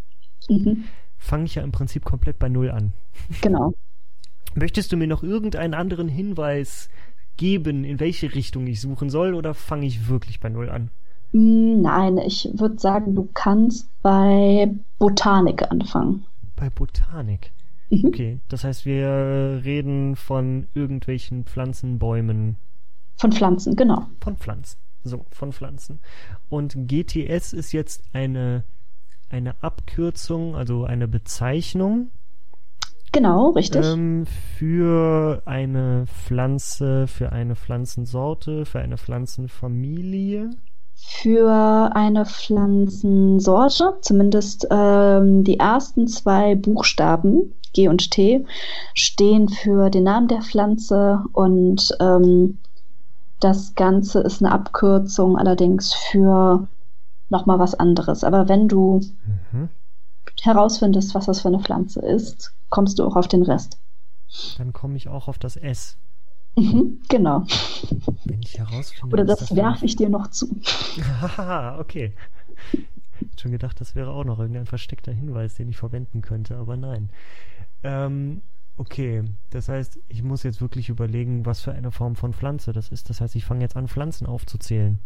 Mhm. 0.49 0.86
fange 1.17 1.45
ich 1.45 1.55
ja 1.55 1.63
im 1.63 1.71
Prinzip 1.71 2.05
komplett 2.05 2.39
bei 2.39 2.49
Null 2.49 2.71
an. 2.71 2.93
Genau. 3.41 3.73
Möchtest 4.55 4.91
du 4.91 4.97
mir 4.97 5.07
noch 5.07 5.23
irgendeinen 5.23 5.73
anderen 5.73 6.07
Hinweis 6.07 6.89
geben, 7.38 7.83
in 7.83 7.99
welche 7.99 8.33
Richtung 8.33 8.65
ich 8.65 8.81
suchen 8.81 9.10
soll, 9.10 9.36
oder 9.36 9.53
fange 9.53 9.86
ich 9.86 10.07
wirklich 10.10 10.39
bei 10.39 10.49
Null 10.49 10.69
an? 10.69 10.89
Mm, 11.38 11.82
Nein, 11.82 12.17
ich 12.17 12.50
würde 12.54 12.80
sagen, 12.80 13.13
du 13.13 13.30
kannst 13.34 13.88
bei 14.02 14.73
Botanik 14.97 15.69
anfangen. 15.71 16.26
Bei 16.56 16.69
Botanik. 16.71 17.52
Mhm. 17.91 18.06
Okay, 18.06 18.39
das 18.50 18.63
heißt, 18.63 18.86
wir 18.86 19.62
reden 19.63 20.15
von 20.15 20.67
irgendwelchen 20.73 21.45
Pflanzen, 21.45 22.00
Bäumen, 22.00 22.58
Von 23.17 23.32
Pflanzen, 23.32 23.76
genau. 23.76 24.08
von 24.19 24.36
Pflanzen. 24.38 24.78
So, 25.04 25.26
von 25.32 25.54
Pflanzen. 25.54 26.00
Und 26.50 26.76
GTS 26.88 27.54
ist 27.54 27.71
jetzt 27.71 28.04
eine, 28.13 28.63
eine 29.30 29.62
Abkürzung, 29.62 30.56
also 30.56 30.86
eine 30.86 31.08
Bezeichnung 31.08 32.10
Genau, 33.12 33.52
richtig. 33.52 33.86
ähm, 33.86 34.26
für 34.26 35.41
eine 35.45 36.06
Pflanze, 36.08 37.08
für 37.08 37.32
eine 37.32 37.56
Pflanzensorte, 37.56 38.65
für 38.65 38.80
eine 38.80 38.97
Pflanzenfamilie. 38.97 40.50
Für 40.99 41.91
eine 41.93 42.25
Pflanzensorte, 42.25 43.97
zumindest 44.01 44.67
ähm, 44.69 45.43
die 45.43 45.60
ersten 45.60 46.07
zwei 46.07 46.55
Buchstaben 46.55 47.53
G 47.73 47.88
und 47.88 48.10
T 48.12 48.45
stehen 48.93 49.47
für 49.49 49.89
den 49.89 50.03
Namen 50.03 50.27
der 50.27 50.41
Pflanze 50.41 51.23
und 51.33 51.95
ähm, 51.99 52.57
das 53.39 53.75
Ganze 53.75 54.21
ist 54.21 54.41
eine 54.41 54.51
Abkürzung 54.51 55.38
allerdings 55.38 55.93
für 55.93 56.67
nochmal 57.29 57.60
was 57.60 57.75
anderes. 57.75 58.23
Aber 58.23 58.49
wenn 58.49 58.67
du 58.67 59.01
Mhm. 59.51 59.69
herausfindest, 60.41 61.13
was 61.13 61.25
das 61.27 61.41
für 61.41 61.49
eine 61.49 61.60
Pflanze 61.60 61.99
ist, 61.99 62.53
kommst 62.69 62.97
du 62.99 63.05
auch 63.05 63.15
auf 63.15 63.27
den 63.27 63.43
Rest. 63.43 63.77
Dann 64.57 64.73
komme 64.73 64.97
ich 64.97 65.07
auch 65.07 65.27
auf 65.27 65.38
das 65.38 65.55
S. 65.55 65.97
Mhm, 66.58 67.00
genau. 67.08 67.46
Wenn 68.26 68.41
ich 68.41 68.58
herausfinde. 68.58 69.13
Oder 69.13 69.26
das 69.26 69.48
für- 69.50 69.56
werfe 69.56 69.86
ich 69.86 69.96
dir 69.96 70.10
noch 70.10 70.28
zu. 70.28 70.60
Haha, 71.22 71.80
okay. 71.80 72.13
Ich 72.74 73.22
hab 73.22 73.39
schon 73.39 73.52
gedacht, 73.52 73.80
das 73.80 73.93
wäre 73.96 74.12
auch 74.12 74.24
noch 74.26 74.39
irgendein 74.39 74.65
versteckter 74.65 75.12
Hinweis, 75.12 75.56
den 75.56 75.70
ich 75.70 75.78
verwenden 75.78 76.22
könnte, 76.22 76.58
aber 76.58 76.76
nein. 76.78 77.10
Ähm, 77.84 78.41
okay, 78.78 79.24
das 79.52 79.70
heißt, 79.70 80.00
ich 80.08 80.24
muss 80.24 80.43
jetzt 80.43 80.60
wirklich 80.62 80.89
überlegen, 80.89 81.46
was 81.46 81.62
für 81.62 81.72
eine 81.74 81.91
Form 81.91 82.15
von 82.15 82.34
Pflanze 82.34 82.74
das 82.74 82.89
ist. 82.89 83.10
Das 83.10 83.22
heißt, 83.22 83.36
ich 83.36 83.46
fange 83.46 83.62
jetzt 83.62 83.76
an, 83.76 83.88
Pflanzen 83.88 84.26
aufzuzählen. 84.28 85.00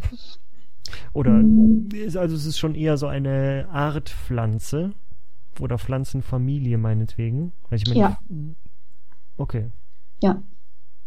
Oder, 1.12 1.32
Mm. 1.32 1.88
ist- 1.92 2.16
also 2.16 2.34
es 2.34 2.44
ist 2.46 2.58
schon 2.58 2.74
eher 2.74 2.96
so 2.96 3.06
eine 3.06 3.66
Art 3.70 4.08
Pflanze 4.10 4.92
oder 5.60 5.78
Pflanzenfamilie 5.78 6.76
meinetwegen. 6.78 7.52
Weil 7.68 7.78
ich 7.78 7.86
meine, 7.86 8.00
Ja. 8.00 8.18
Okay. 9.36 9.70
Ja. 10.22 10.42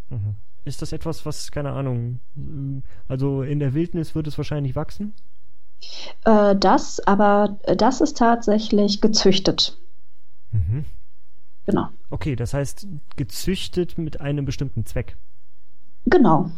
Mhm. 0.09 0.35
Ist 0.65 0.81
das 0.81 0.91
etwas, 0.91 1.25
was, 1.25 1.51
keine 1.51 1.71
Ahnung, 1.73 2.19
ähm, 2.35 2.83
also 3.07 3.43
in 3.43 3.59
der 3.59 3.73
Wildnis 3.73 4.15
wird 4.15 4.27
es 4.27 4.37
wahrscheinlich 4.37 4.75
wachsen? 4.75 5.13
Äh, 6.23 6.55
das, 6.55 6.99
aber 7.05 7.59
äh, 7.63 7.75
das 7.75 8.01
ist 8.01 8.17
tatsächlich 8.17 9.01
gezüchtet. 9.01 9.77
Mhm. 10.51 10.85
Genau. 11.65 11.89
Okay, 12.09 12.35
das 12.35 12.53
heißt 12.53 12.87
gezüchtet 13.15 13.97
mit 13.97 14.21
einem 14.21 14.45
bestimmten 14.45 14.85
Zweck. 14.85 15.17
Genau. 16.05 16.51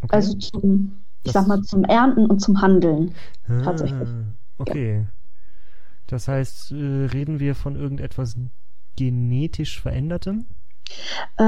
Okay. 0.00 0.14
Also 0.16 0.34
zum, 0.38 1.02
ich 1.22 1.32
Das- 1.32 1.34
sag 1.34 1.48
mal, 1.48 1.62
zum 1.62 1.84
Ernten 1.84 2.26
und 2.26 2.40
zum 2.40 2.60
Handeln. 2.62 3.14
tatsächlich. 3.46 4.08
Ah, 4.08 4.24
okay. 4.58 5.06
Das 6.06 6.28
heißt, 6.28 6.72
äh, 6.72 6.74
reden 7.12 7.38
wir 7.40 7.54
von 7.54 7.76
irgendetwas 7.76 8.36
genetisch 8.96 9.80
Verändertem? 9.80 10.44
Äh, 11.38 11.42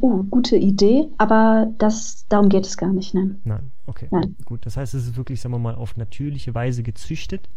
uh, 0.00 0.24
gute 0.30 0.56
Idee, 0.56 1.08
aber 1.18 1.68
das, 1.78 2.26
darum 2.28 2.48
geht 2.48 2.66
es 2.66 2.76
gar 2.76 2.92
nicht, 2.92 3.14
nein. 3.14 3.40
Nein, 3.44 3.70
okay. 3.86 4.08
Nein. 4.10 4.36
Gut, 4.44 4.66
das 4.66 4.76
heißt, 4.76 4.94
es 4.94 5.06
ist 5.08 5.16
wirklich, 5.16 5.40
sagen 5.40 5.54
wir 5.54 5.58
mal, 5.58 5.74
auf 5.74 5.96
natürliche 5.96 6.54
Weise 6.54 6.82
gezüchtet. 6.82 7.48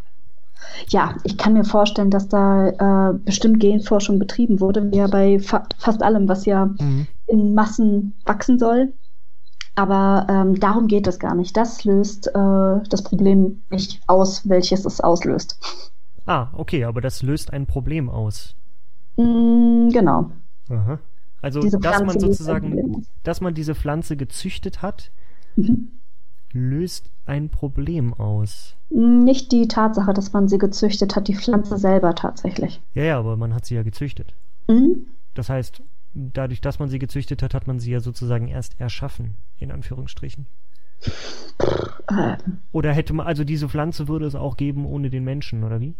Ja, 0.88 1.14
ich 1.24 1.36
kann 1.36 1.52
mir 1.52 1.64
vorstellen, 1.64 2.10
dass 2.10 2.28
da 2.28 3.10
äh, 3.10 3.12
bestimmt 3.18 3.60
Genforschung 3.60 4.18
betrieben 4.18 4.60
wurde, 4.60 4.90
wie 4.90 4.96
ja 4.96 5.06
bei 5.06 5.38
fa 5.38 5.64
fast 5.78 6.02
allem, 6.02 6.28
was 6.28 6.46
ja 6.46 6.66
Mhm. 6.80 7.06
in 7.26 7.54
Massen 7.54 8.14
wachsen 8.24 8.58
soll. 8.58 8.92
Aber 9.74 10.26
ähm, 10.30 10.58
darum 10.58 10.86
geht 10.86 11.06
es 11.06 11.18
gar 11.18 11.34
nicht. 11.34 11.54
Das 11.54 11.84
löst 11.84 12.28
äh, 12.28 12.32
das 12.88 13.02
Problem 13.02 13.62
nicht 13.70 14.00
aus, 14.06 14.48
welches 14.48 14.86
es 14.86 15.02
auslöst. 15.02 15.58
Ah, 16.24 16.48
okay, 16.54 16.84
aber 16.84 17.02
das 17.02 17.22
löst 17.22 17.52
ein 17.52 17.66
Problem 17.66 18.08
aus. 18.08 18.54
Mm, 19.18 19.90
genau. 19.90 20.30
Aha. 20.70 20.98
Also, 21.46 21.60
dass 21.78 22.02
man 22.02 22.18
sozusagen, 22.18 23.06
dass 23.22 23.40
man 23.40 23.54
diese 23.54 23.76
Pflanze 23.76 24.16
gezüchtet 24.16 24.82
hat, 24.82 25.12
Mhm. 25.54 25.88
löst 26.52 27.10
ein 27.24 27.48
Problem 27.50 28.12
aus. 28.14 28.74
Nicht 28.90 29.52
die 29.52 29.68
Tatsache, 29.68 30.12
dass 30.12 30.32
man 30.32 30.48
sie 30.48 30.58
gezüchtet 30.58 31.14
hat, 31.14 31.28
die 31.28 31.36
Pflanze 31.36 31.78
selber 31.78 32.16
tatsächlich. 32.16 32.80
Ja, 32.94 33.04
ja, 33.04 33.18
aber 33.18 33.36
man 33.36 33.54
hat 33.54 33.64
sie 33.64 33.76
ja 33.76 33.84
gezüchtet. 33.84 34.34
Mhm. 34.68 35.06
Das 35.34 35.48
heißt, 35.48 35.82
dadurch, 36.14 36.60
dass 36.60 36.80
man 36.80 36.88
sie 36.88 36.98
gezüchtet 36.98 37.44
hat, 37.44 37.54
hat 37.54 37.68
man 37.68 37.78
sie 37.78 37.92
ja 37.92 38.00
sozusagen 38.00 38.48
erst 38.48 38.80
erschaffen, 38.80 39.36
in 39.58 39.70
Anführungsstrichen. 39.70 40.46
Äh, 42.08 42.36
Oder 42.72 42.92
hätte 42.92 43.12
man, 43.12 43.26
also 43.26 43.44
diese 43.44 43.68
Pflanze 43.68 44.08
würde 44.08 44.26
es 44.26 44.34
auch 44.34 44.56
geben 44.56 44.84
ohne 44.84 45.10
den 45.10 45.22
Menschen, 45.24 45.62
oder 45.62 45.80
wie? 45.80 45.94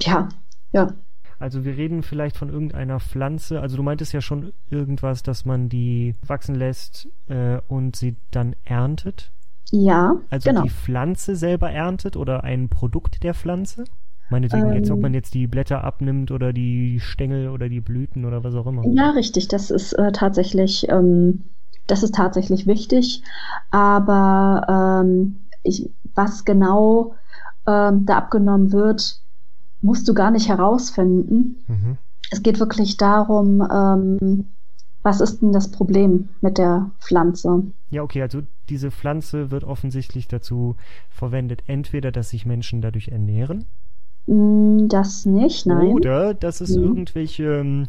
ja, 0.00 0.28
ja. 0.72 0.92
Also 1.38 1.64
wir 1.64 1.76
reden 1.76 2.02
vielleicht 2.02 2.36
von 2.36 2.48
irgendeiner 2.48 2.98
Pflanze, 3.00 3.60
also 3.60 3.76
du 3.76 3.82
meintest 3.82 4.12
ja 4.12 4.20
schon 4.20 4.52
irgendwas, 4.70 5.22
dass 5.22 5.44
man 5.44 5.68
die 5.68 6.16
wachsen 6.26 6.54
lässt 6.56 7.08
äh, 7.28 7.60
und 7.68 7.94
sie 7.96 8.16
dann 8.30 8.56
erntet. 8.64 9.32
Ja, 9.70 10.16
Also 10.30 10.50
genau. 10.50 10.62
die 10.62 10.70
Pflanze 10.70 11.36
selber 11.36 11.70
erntet 11.70 12.16
oder 12.16 12.44
ein 12.44 12.68
Produkt 12.68 13.22
der 13.22 13.34
Pflanze? 13.34 13.84
Meinetwegen 14.30 14.72
jetzt, 14.72 14.90
ob 14.90 14.96
Ähm. 14.96 15.02
man 15.02 15.14
jetzt 15.14 15.34
die 15.34 15.46
Blätter 15.46 15.84
abnimmt 15.84 16.30
oder 16.30 16.52
die 16.52 17.00
Stängel 17.00 17.48
oder 17.50 17.68
die 17.68 17.80
Blüten 17.80 18.24
oder 18.24 18.44
was 18.44 18.54
auch 18.54 18.66
immer. 18.66 18.90
Ja, 18.94 19.10
richtig. 19.10 19.48
Das 19.48 19.70
ist 19.70 19.92
äh, 19.94 20.12
tatsächlich, 20.12 20.88
ähm, 20.88 21.44
das 21.86 22.02
ist 22.02 22.14
tatsächlich 22.14 22.66
wichtig. 22.66 23.22
Aber 23.70 25.02
ähm, 25.04 25.46
ich, 25.62 25.90
was 26.14 26.44
genau 26.44 27.14
ähm, 27.66 28.06
da 28.06 28.18
abgenommen 28.18 28.72
wird, 28.72 29.20
musst 29.82 30.08
du 30.08 30.14
gar 30.14 30.30
nicht 30.30 30.48
herausfinden. 30.48 31.56
Mhm. 31.66 31.96
Es 32.30 32.42
geht 32.42 32.60
wirklich 32.60 32.96
darum, 32.96 33.62
ähm, 33.72 34.46
was 35.02 35.20
ist 35.20 35.40
denn 35.40 35.52
das 35.52 35.70
Problem 35.70 36.28
mit 36.40 36.58
der 36.58 36.90
Pflanze? 37.00 37.62
Ja, 37.90 38.02
okay, 38.02 38.20
also 38.22 38.42
diese 38.68 38.90
Pflanze 38.90 39.50
wird 39.50 39.64
offensichtlich 39.64 40.28
dazu 40.28 40.76
verwendet, 41.08 41.62
entweder, 41.66 42.12
dass 42.12 42.30
sich 42.30 42.44
Menschen 42.44 42.80
dadurch 42.82 43.08
ernähren 43.08 43.64
Hm, 44.26 44.88
Das 44.88 45.24
nicht, 45.24 45.64
nein. 45.64 45.86
oder 45.86 46.34
dass 46.34 46.60
es 46.60 46.76
Mhm. 46.76 46.82
irgendwelche, 46.84 47.44
ähm, 47.60 47.88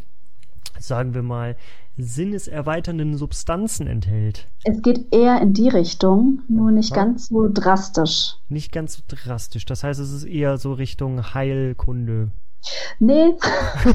sagen 0.79 1.13
wir 1.13 1.23
mal, 1.23 1.57
sinneserweiternden 2.01 3.17
Substanzen 3.17 3.87
enthält. 3.87 4.47
Es 4.63 4.81
geht 4.81 5.13
eher 5.13 5.41
in 5.41 5.53
die 5.53 5.69
Richtung, 5.69 6.41
nur 6.47 6.71
nicht 6.71 6.93
Aha. 6.93 7.03
ganz 7.03 7.27
so 7.27 7.49
drastisch. 7.51 8.35
Nicht 8.47 8.71
ganz 8.71 8.95
so 8.95 9.03
drastisch. 9.07 9.65
Das 9.65 9.83
heißt, 9.83 9.99
es 9.99 10.11
ist 10.11 10.23
eher 10.23 10.57
so 10.57 10.73
Richtung 10.73 11.33
Heilkunde. 11.33 12.31
Nee, 12.99 13.33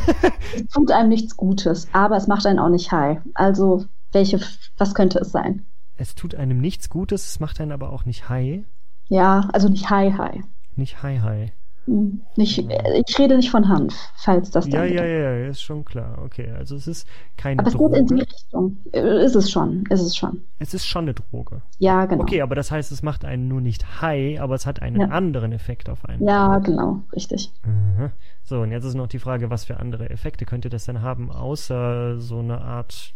es 0.57 0.67
tut 0.73 0.91
einem 0.91 1.11
nichts 1.11 1.37
Gutes, 1.37 1.89
aber 1.93 2.17
es 2.17 2.27
macht 2.27 2.47
einen 2.47 2.59
auch 2.59 2.71
nicht 2.71 2.93
high. 2.93 3.19
Also, 3.35 3.85
welche, 4.13 4.41
was 4.79 4.95
könnte 4.95 5.19
es 5.19 5.33
sein? 5.33 5.67
Es 5.97 6.15
tut 6.15 6.35
einem 6.35 6.61
nichts 6.61 6.89
Gutes, 6.89 7.29
es 7.29 7.41
macht 7.41 7.61
einen 7.61 7.73
aber 7.73 7.93
auch 7.93 8.05
nicht 8.05 8.29
high. 8.29 8.65
Ja, 9.09 9.49
also 9.53 9.69
nicht 9.69 9.91
high, 9.91 10.17
high. 10.17 10.41
Nicht 10.77 11.03
high 11.03 11.21
high. 11.21 11.53
Nicht, 11.87 12.59
ich 12.59 13.19
rede 13.19 13.37
nicht 13.37 13.51
von 13.51 13.69
Hanf, 13.69 13.95
falls 14.17 14.51
das 14.51 14.67
Ja, 14.67 14.85
dann 14.85 14.93
ja, 14.95 15.05
ja, 15.05 15.37
ja, 15.37 15.49
ist 15.49 15.61
schon 15.61 15.85
klar. 15.85 16.19
Okay, 16.25 16.51
also 16.51 16.77
es 16.77 16.87
ist 16.87 17.07
keine 17.37 17.61
Aber 17.61 17.69
es 17.69 17.75
geht 17.77 17.95
in 17.95 18.07
die 18.07 18.15
Droge. 18.15 18.23
Richtung. 18.23 18.77
Äh, 18.93 19.25
Ist 19.25 19.35
es 19.35 19.51
schon, 19.51 19.85
ist 19.91 20.01
es 20.01 20.17
schon. 20.17 20.43
Es 20.59 20.73
ist 20.73 20.87
schon 20.87 21.05
eine 21.05 21.15
Droge. 21.15 21.61
Ja, 21.79 22.07
genau. 22.07 22.23
Okay, 22.23 22.41
aber 22.41 22.55
das 22.55 22.71
heißt, 22.71 22.91
es 22.91 23.03
macht 23.03 23.25
einen 23.27 23.49
nur 23.49 23.61
nicht 23.61 24.01
high, 24.01 24.41
aber 24.41 24.55
es 24.55 24.65
hat 24.65 24.81
einen 24.81 25.01
Ja. 25.01 25.09
anderen 25.09 25.53
Effekt 25.53 25.91
auf 25.91 26.07
einen. 26.07 26.27
Ja, 26.27 26.59
genau, 26.59 27.01
richtig. 27.15 27.51
Mhm. 27.67 28.11
So, 28.43 28.63
und 28.63 28.71
jetzt 28.73 28.85
ist 28.85 28.95
noch 28.95 29.07
die 29.09 29.19
Frage, 29.19 29.51
was 29.51 29.65
für 29.65 29.79
andere 29.79 30.09
Effekte 30.09 30.47
könnte 30.47 30.71
das 30.71 30.87
denn 30.87 31.03
haben, 31.03 31.31
außer 31.31 32.19
so 32.19 32.39
eine 32.39 32.63
Art, 32.63 33.13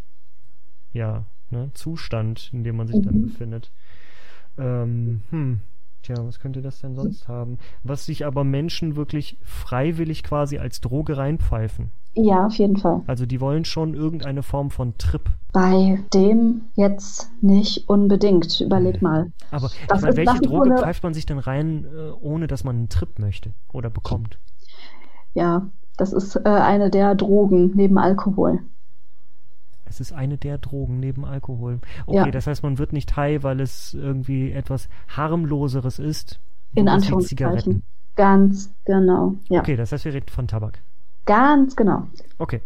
ja, 0.92 1.24
ne, 1.50 1.70
Zustand, 1.74 2.50
in 2.52 2.64
dem 2.64 2.76
man 2.76 2.86
sich 2.86 3.00
dann 3.02 3.16
Mhm. 3.16 3.22
befindet. 3.22 3.70
Ähm, 4.58 5.22
hm, 5.30 5.60
tja, 6.02 6.14
was 6.24 6.40
könnte 6.40 6.62
das 6.62 6.80
denn 6.80 6.94
sonst 6.94 7.28
haben? 7.28 7.58
Was 7.82 8.06
sich 8.06 8.24
aber 8.26 8.44
Menschen 8.44 8.96
wirklich 8.96 9.38
freiwillig 9.42 10.22
quasi 10.22 10.58
als 10.58 10.80
Droge 10.80 11.16
reinpfeifen. 11.16 11.90
Ja, 12.14 12.46
auf 12.46 12.54
jeden 12.54 12.76
Fall. 12.76 13.02
Also 13.06 13.26
die 13.26 13.40
wollen 13.40 13.64
schon 13.64 13.94
irgendeine 13.94 14.42
Form 14.42 14.70
von 14.70 14.96
Trip. 14.98 15.22
Bei 15.52 15.98
dem 16.12 16.62
jetzt 16.74 17.30
nicht 17.42 17.88
unbedingt. 17.88 18.60
Überleg 18.60 19.02
mal. 19.02 19.30
Aber 19.52 19.66
ich 19.66 19.86
Das 19.86 20.02
meine, 20.02 20.16
welche 20.16 20.40
Droge 20.40 20.70
eine- 20.72 20.78
pfeift 20.80 21.02
man 21.04 21.14
sich 21.14 21.26
denn 21.26 21.38
rein, 21.38 21.84
äh, 21.84 22.10
ohne 22.20 22.46
dass 22.48 22.64
man 22.64 22.76
einen 22.76 22.88
Trip 22.88 23.18
möchte 23.18 23.50
oder 23.72 23.88
bekommt? 23.90 24.38
Ja, 25.34 25.68
das 25.96 26.12
ist 26.12 26.34
äh, 26.36 26.40
eine 26.48 26.90
der 26.90 27.14
Drogen 27.14 27.72
neben 27.74 27.98
Alkohol. 27.98 28.60
Es 29.88 30.00
ist 30.00 30.12
eine 30.12 30.36
der 30.38 30.58
Drogen 30.58 31.00
neben 31.00 31.24
Alkohol. 31.24 31.80
Okay, 32.06 32.16
Ja. 32.16 32.30
das 32.30 32.46
heißt, 32.46 32.62
man 32.62 32.78
wird 32.78 32.92
nicht 32.92 33.16
high, 33.16 33.42
weil 33.42 33.60
es 33.60 33.94
irgendwie 33.94 34.52
etwas 34.52 34.88
harmloseres 35.08 35.98
ist. 35.98 36.38
In 36.74 36.88
Anführungszeichen. 36.88 37.82
Ganz 38.16 38.72
genau. 38.84 39.34
Ja, 39.48 39.60
Okay, 39.60 39.76
das 39.76 39.92
heißt, 39.92 40.04
wir 40.04 40.12
reden 40.14 40.28
von 40.28 40.46
Tabak. 40.48 40.80
ganz 41.24 41.76
genau. 41.76 42.06
Okay, 42.38 42.60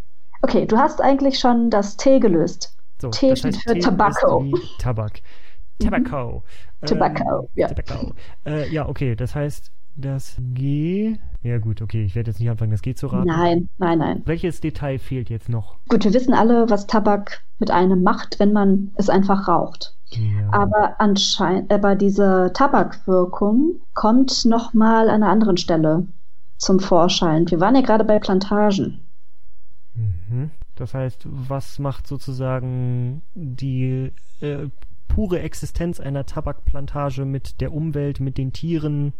Okay, 0.44 0.66
du 0.66 0.76
hast 0.76 1.00
eigentlich 1.00 1.38
schon 1.38 1.70
das 1.70 1.96
T 1.96 2.18
gelöst. 2.18 2.76
so. 3.00 3.10
T 3.10 3.28
das 3.30 3.38
steht 3.38 3.54
heißt, 3.54 3.62
für 3.68 3.74
T 3.74 3.80
Tobacco. 3.80 4.42
ist 4.42 4.52
wie 4.52 4.78
Tabak. 4.78 5.20
Tobacco. 5.78 6.42
Ähm, 6.80 6.86
Tobacco, 6.88 7.48
ja. 7.54 7.68
Tobacco. 7.68 8.12
Äh, 8.44 8.68
ja, 8.72 8.88
okay, 8.88 9.14
das 9.14 9.34
heißt, 9.36 9.70
das 9.96 10.36
G. 10.54 11.16
Ja, 11.42 11.58
gut, 11.58 11.82
okay, 11.82 12.04
ich 12.04 12.14
werde 12.14 12.30
jetzt 12.30 12.40
nicht 12.40 12.50
anfangen, 12.50 12.70
das 12.70 12.82
G 12.82 12.94
zu 12.94 13.08
raten. 13.08 13.26
Nein, 13.26 13.68
nein, 13.78 13.98
nein. 13.98 14.22
Welches 14.24 14.60
Detail 14.60 14.98
fehlt 14.98 15.28
jetzt 15.28 15.48
noch? 15.48 15.76
Gut, 15.88 16.04
wir 16.04 16.14
wissen 16.14 16.34
alle, 16.34 16.70
was 16.70 16.86
Tabak 16.86 17.42
mit 17.58 17.70
einem 17.70 18.02
macht, 18.02 18.38
wenn 18.38 18.52
man 18.52 18.92
es 18.96 19.08
einfach 19.08 19.48
raucht. 19.48 19.96
Ja. 20.10 20.52
Aber 20.52 21.00
anscheinend, 21.00 21.72
aber 21.72 21.94
diese 21.94 22.52
Tabakwirkung 22.54 23.80
kommt 23.94 24.44
noch 24.44 24.74
mal 24.74 25.08
an 25.08 25.22
einer 25.22 25.32
anderen 25.32 25.56
Stelle 25.56 26.06
zum 26.58 26.80
Vorschein. 26.80 27.50
Wir 27.50 27.60
waren 27.60 27.74
ja 27.74 27.80
gerade 27.80 28.04
bei 28.04 28.18
Plantagen. 28.18 29.00
Mhm. 29.94 30.50
Das 30.76 30.94
heißt, 30.94 31.26
was 31.26 31.78
macht 31.78 32.06
sozusagen 32.06 33.22
die 33.34 34.12
äh, 34.40 34.68
pure 35.08 35.40
Existenz 35.40 36.00
einer 36.00 36.24
Tabakplantage 36.24 37.24
mit 37.24 37.60
der 37.60 37.72
Umwelt, 37.72 38.20
mit 38.20 38.38
den 38.38 38.52
Tieren? 38.52 39.12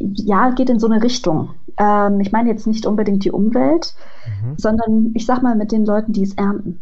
Ja, 0.00 0.50
geht 0.50 0.70
in 0.70 0.78
so 0.80 0.88
eine 0.88 1.02
Richtung. 1.02 1.50
Ähm, 1.76 2.20
ich 2.20 2.32
meine 2.32 2.48
jetzt 2.50 2.66
nicht 2.66 2.86
unbedingt 2.86 3.24
die 3.24 3.30
Umwelt, 3.30 3.94
Mhm. 4.42 4.54
sondern 4.56 5.10
ich 5.14 5.26
sag 5.26 5.42
mal 5.42 5.54
mit 5.54 5.72
den 5.72 5.84
Leuten, 5.84 6.12
die 6.12 6.22
es 6.22 6.34
ernten. 6.34 6.80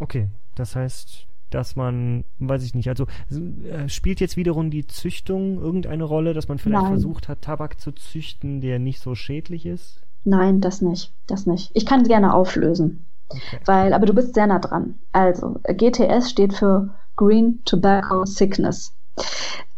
Okay, 0.00 0.28
das 0.56 0.74
heißt, 0.76 1.26
dass 1.50 1.76
man, 1.76 2.24
weiß 2.40 2.64
ich 2.64 2.74
nicht, 2.74 2.88
also 2.88 3.06
äh, 3.30 3.88
spielt 3.88 4.20
jetzt 4.20 4.36
wiederum 4.36 4.70
die 4.70 4.86
Züchtung 4.86 5.58
irgendeine 5.60 6.04
Rolle, 6.04 6.34
dass 6.34 6.48
man 6.48 6.58
vielleicht 6.58 6.82
Nein. 6.82 6.92
versucht 6.92 7.28
hat, 7.28 7.42
Tabak 7.42 7.80
zu 7.80 7.92
züchten, 7.92 8.60
der 8.60 8.78
nicht 8.78 9.00
so 9.00 9.14
schädlich 9.14 9.64
ist? 9.64 10.00
Nein, 10.24 10.60
das 10.60 10.82
nicht, 10.82 11.12
das 11.28 11.46
nicht. 11.46 11.70
Ich 11.74 11.86
kann 11.86 12.02
gerne 12.02 12.34
auflösen, 12.34 13.06
Okay. 13.28 13.58
weil, 13.64 13.92
aber 13.92 14.06
du 14.06 14.12
bist 14.14 14.34
sehr 14.34 14.46
nah 14.48 14.58
dran. 14.58 14.94
Also, 15.12 15.60
GTS 15.68 16.30
steht 16.30 16.52
für 16.52 16.90
Green 17.16 17.60
Tobacco 17.64 18.24
Sickness. 18.24 18.92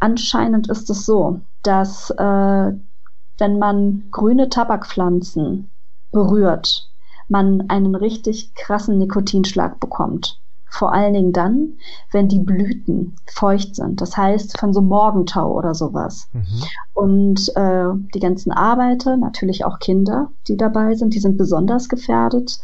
Anscheinend 0.01 0.69
ist 0.69 0.91
es 0.91 1.05
so, 1.07 1.41
dass 1.63 2.11
äh, 2.11 2.73
wenn 3.39 3.59
man 3.59 4.05
grüne 4.11 4.49
Tabakpflanzen 4.49 5.71
berührt, 6.13 6.89
man 7.29 7.65
einen 7.69 7.95
richtig 7.95 8.55
krassen 8.55 8.99
Nikotinschlag 8.99 9.81
bekommt. 9.81 10.41
Vor 10.71 10.93
allen 10.93 11.15
Dingen 11.15 11.33
dann, 11.33 11.79
wenn 12.13 12.29
die 12.29 12.41
Blüten 12.41 13.17
feucht 13.27 13.75
sind. 13.77 14.01
Das 14.03 14.17
heißt, 14.17 14.59
von 14.59 14.75
so 14.75 14.83
Morgentau 14.83 15.53
oder 15.53 15.75
sowas. 15.75 16.29
Mhm. 16.33 16.65
Und 16.93 17.57
äh, 17.57 17.89
die 18.15 18.21
ganzen 18.21 18.53
Arbeiter, 18.53 19.17
natürlich 19.17 19.65
auch 19.65 19.79
Kinder, 19.79 20.31
die 20.47 20.59
dabei 20.59 20.95
sind, 20.95 21.15
die 21.15 21.21
sind 21.21 21.39
besonders 21.39 21.89
gefährdet. 21.89 22.61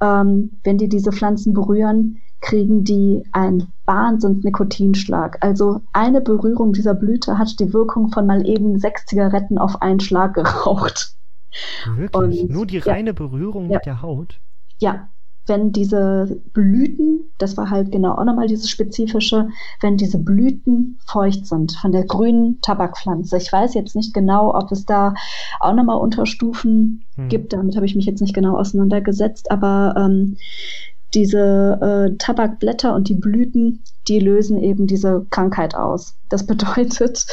Ähm, 0.00 0.58
wenn 0.64 0.78
die 0.78 0.88
diese 0.88 1.12
Pflanzen 1.12 1.54
berühren, 1.54 2.20
kriegen 2.44 2.84
die 2.84 3.22
einen 3.32 3.72
Wahnsinns-Nikotinschlag. 3.86 5.38
Also 5.40 5.80
eine 5.92 6.20
Berührung 6.20 6.72
dieser 6.72 6.94
Blüte 6.94 7.38
hat 7.38 7.58
die 7.58 7.72
Wirkung 7.72 8.10
von 8.12 8.26
mal 8.26 8.46
eben 8.46 8.78
sechs 8.78 9.06
Zigaretten 9.06 9.56
auf 9.58 9.80
einen 9.82 10.00
Schlag 10.00 10.34
geraucht. 10.34 11.14
Wirklich? 11.96 12.42
Und- 12.42 12.50
Nur 12.50 12.66
die 12.66 12.78
ja. 12.78 12.84
reine 12.92 13.14
Berührung 13.14 13.70
Ja. 13.70 13.76
mit 13.78 13.86
der 13.86 14.02
Haut? 14.02 14.40
Ja, 14.80 15.08
wenn 15.46 15.72
diese 15.72 16.40
Blüten, 16.52 17.20
das 17.38 17.56
war 17.56 17.68
halt 17.70 17.92
genau 17.92 18.14
auch 18.14 18.24
nochmal 18.24 18.46
dieses 18.46 18.68
spezifische, 18.70 19.48
wenn 19.80 19.96
diese 19.98 20.18
Blüten 20.18 20.98
feucht 21.06 21.46
sind 21.46 21.72
von 21.72 21.92
der 21.92 22.04
grünen 22.04 22.60
Tabakpflanze. 22.62 23.36
Ich 23.36 23.52
weiß 23.52 23.74
jetzt 23.74 23.94
nicht 23.94 24.14
genau, 24.14 24.54
ob 24.54 24.72
es 24.72 24.84
da 24.86 25.14
auch 25.60 25.74
nochmal 25.74 25.98
Unterstufen 25.98 27.04
Hm. 27.16 27.28
gibt. 27.28 27.52
Damit 27.52 27.76
habe 27.76 27.86
ich 27.86 27.94
mich 27.94 28.06
jetzt 28.06 28.20
nicht 28.22 28.34
genau 28.34 28.56
auseinandergesetzt, 28.58 29.50
aber 29.50 29.94
ähm, 29.98 30.36
diese 31.14 31.78
äh, 32.12 32.16
Tabakblätter 32.18 32.94
und 32.94 33.08
die 33.08 33.14
Blüten, 33.14 33.82
die 34.08 34.18
lösen 34.20 34.58
eben 34.62 34.86
diese 34.86 35.26
Krankheit 35.30 35.74
aus. 35.74 36.16
Das 36.28 36.46
bedeutet, 36.46 37.26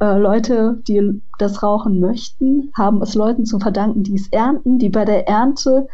äh, 0.00 0.18
Leute, 0.18 0.82
die 0.88 1.22
das 1.38 1.62
rauchen 1.62 2.00
möchten, 2.00 2.70
haben 2.76 3.02
es 3.02 3.14
Leuten 3.14 3.44
zu 3.46 3.58
verdanken, 3.58 4.02
die 4.04 4.14
es 4.16 4.28
ernten, 4.28 4.78
die 4.78 4.88
bei 4.88 5.04
der 5.04 5.28
Ernte 5.28 5.88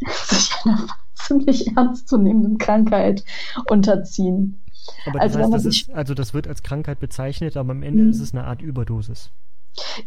sich 0.06 0.50
einer 0.64 0.86
ziemlich 1.14 1.76
ernstzunehmenden 1.76 2.58
Krankheit 2.58 3.24
unterziehen. 3.68 4.62
Aber 5.04 5.20
Also 5.20 5.38
heißt, 5.38 5.52
das 5.52 5.64
ist, 5.64 5.90
also 5.90 6.14
das 6.14 6.34
wird 6.34 6.46
als 6.48 6.62
Krankheit 6.62 7.00
bezeichnet, 7.00 7.56
aber 7.56 7.72
am 7.72 7.82
Ende 7.82 8.04
Mhm. 8.04 8.10
ist 8.10 8.20
es 8.20 8.32
eine 8.32 8.44
Art 8.44 8.62
Überdosis. 8.62 9.30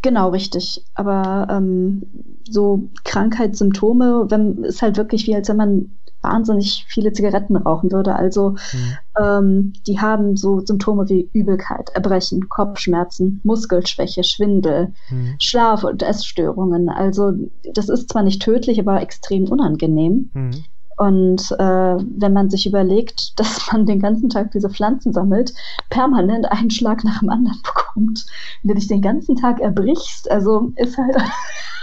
Genau, 0.01 0.29
richtig. 0.29 0.83
Aber 0.95 1.47
ähm, 1.49 2.03
so 2.49 2.89
Krankheitssymptome, 3.03 4.25
wenn, 4.29 4.63
ist 4.63 4.81
halt 4.81 4.97
wirklich 4.97 5.27
wie, 5.27 5.35
als 5.35 5.49
wenn 5.49 5.57
man 5.57 5.98
wahnsinnig 6.21 6.85
viele 6.87 7.13
Zigaretten 7.13 7.55
rauchen 7.55 7.91
würde. 7.91 8.15
Also 8.15 8.55
Hm. 8.71 8.97
ähm, 9.19 9.73
die 9.87 9.99
haben 9.99 10.35
so 10.35 10.59
Symptome 10.65 11.07
wie 11.09 11.29
Übelkeit, 11.33 11.89
Erbrechen, 11.93 12.49
Kopfschmerzen, 12.49 13.41
Muskelschwäche, 13.43 14.23
Schwindel, 14.23 14.93
Hm. 15.07 15.35
Schlaf- 15.39 15.83
und 15.83 16.03
Essstörungen. 16.03 16.89
Also 16.89 17.31
das 17.73 17.89
ist 17.89 18.09
zwar 18.09 18.23
nicht 18.23 18.41
tödlich, 18.41 18.79
aber 18.79 19.01
extrem 19.01 19.45
unangenehm. 19.45 20.29
Hm. 20.33 20.51
Und 20.97 21.51
äh, 21.57 21.95
wenn 22.17 22.33
man 22.33 22.49
sich 22.49 22.67
überlegt, 22.67 23.33
dass 23.39 23.71
man 23.71 23.85
den 23.85 24.01
ganzen 24.01 24.29
Tag 24.29 24.51
diese 24.51 24.69
Pflanzen 24.69 25.13
sammelt, 25.13 25.53
permanent 25.89 26.51
einen 26.51 26.69
Schlag 26.69 27.05
nach 27.05 27.19
dem 27.19 27.29
anderen 27.29 27.61
bekommt, 27.63 28.25
wenn 28.61 28.69
du 28.69 28.73
dich 28.75 28.87
den 28.87 29.01
ganzen 29.01 29.37
Tag 29.37 29.61
erbrichst, 29.61 30.29
also 30.29 30.73
ist 30.75 30.97
halt 30.97 31.15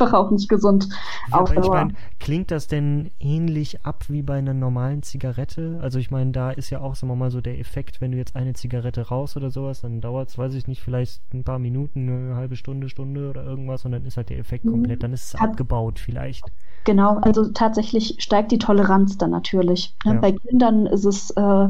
auch 0.00 0.30
nicht 0.30 0.48
gesund. 0.48 0.88
Ja, 1.30 1.38
auf 1.40 1.50
aber 1.50 1.60
ich 1.62 1.68
meine, 1.68 1.94
klingt 2.20 2.50
das 2.50 2.66
denn 2.66 3.10
ähnlich 3.20 3.84
ab 3.84 4.04
wie 4.08 4.22
bei 4.22 4.38
einer 4.38 4.54
normalen 4.54 5.02
Zigarette? 5.02 5.78
Also 5.82 5.98
ich 5.98 6.10
meine, 6.10 6.30
da 6.32 6.50
ist 6.50 6.70
ja 6.70 6.80
auch, 6.80 6.94
sagen 6.94 7.10
wir 7.12 7.16
mal, 7.16 7.30
so 7.30 7.40
der 7.40 7.58
Effekt, 7.58 8.00
wenn 8.00 8.12
du 8.12 8.18
jetzt 8.18 8.36
eine 8.36 8.52
Zigarette 8.54 9.08
rauchst 9.08 9.36
oder 9.36 9.50
sowas, 9.50 9.80
dann 9.80 10.00
dauert 10.00 10.28
es, 10.28 10.38
weiß 10.38 10.54
ich 10.54 10.66
nicht, 10.66 10.82
vielleicht 10.82 11.22
ein 11.34 11.44
paar 11.44 11.58
Minuten, 11.58 12.08
eine 12.08 12.36
halbe 12.36 12.56
Stunde, 12.56 12.88
Stunde 12.88 13.30
oder 13.30 13.44
irgendwas 13.44 13.84
und 13.84 13.92
dann 13.92 14.04
ist 14.06 14.16
halt 14.16 14.30
der 14.30 14.38
Effekt 14.38 14.64
Mhm. 14.64 14.70
komplett, 14.72 15.02
dann 15.02 15.12
ist 15.12 15.34
es 15.34 15.40
Hat- 15.40 15.50
abgebaut 15.50 15.98
vielleicht. 15.98 16.44
Genau, 16.84 17.18
also 17.18 17.50
tatsächlich 17.52 18.16
steigt 18.18 18.52
die 18.52 18.58
Toleranz 18.58 19.18
dann 19.18 19.30
natürlich. 19.30 19.94
Ne? 20.04 20.14
Ja. 20.14 20.20
Bei 20.20 20.32
Kindern 20.32 20.86
ist 20.86 21.04
es 21.04 21.30
äh, 21.32 21.68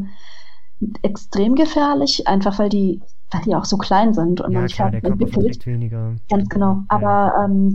extrem 1.02 1.54
gefährlich, 1.54 2.28
einfach 2.28 2.58
weil 2.58 2.68
die, 2.68 3.00
weil 3.30 3.42
die 3.42 3.54
auch 3.54 3.64
so 3.64 3.76
klein 3.76 4.14
sind 4.14 4.40
und 4.40 4.52
Ja, 4.52 4.60
man 4.60 4.68
klar, 4.68 4.92
entwickelt. 4.94 5.66
weniger. 5.66 6.14
Ganz 6.30 6.48
genau. 6.48 6.82
Aber 6.88 7.32
ähm, 7.44 7.72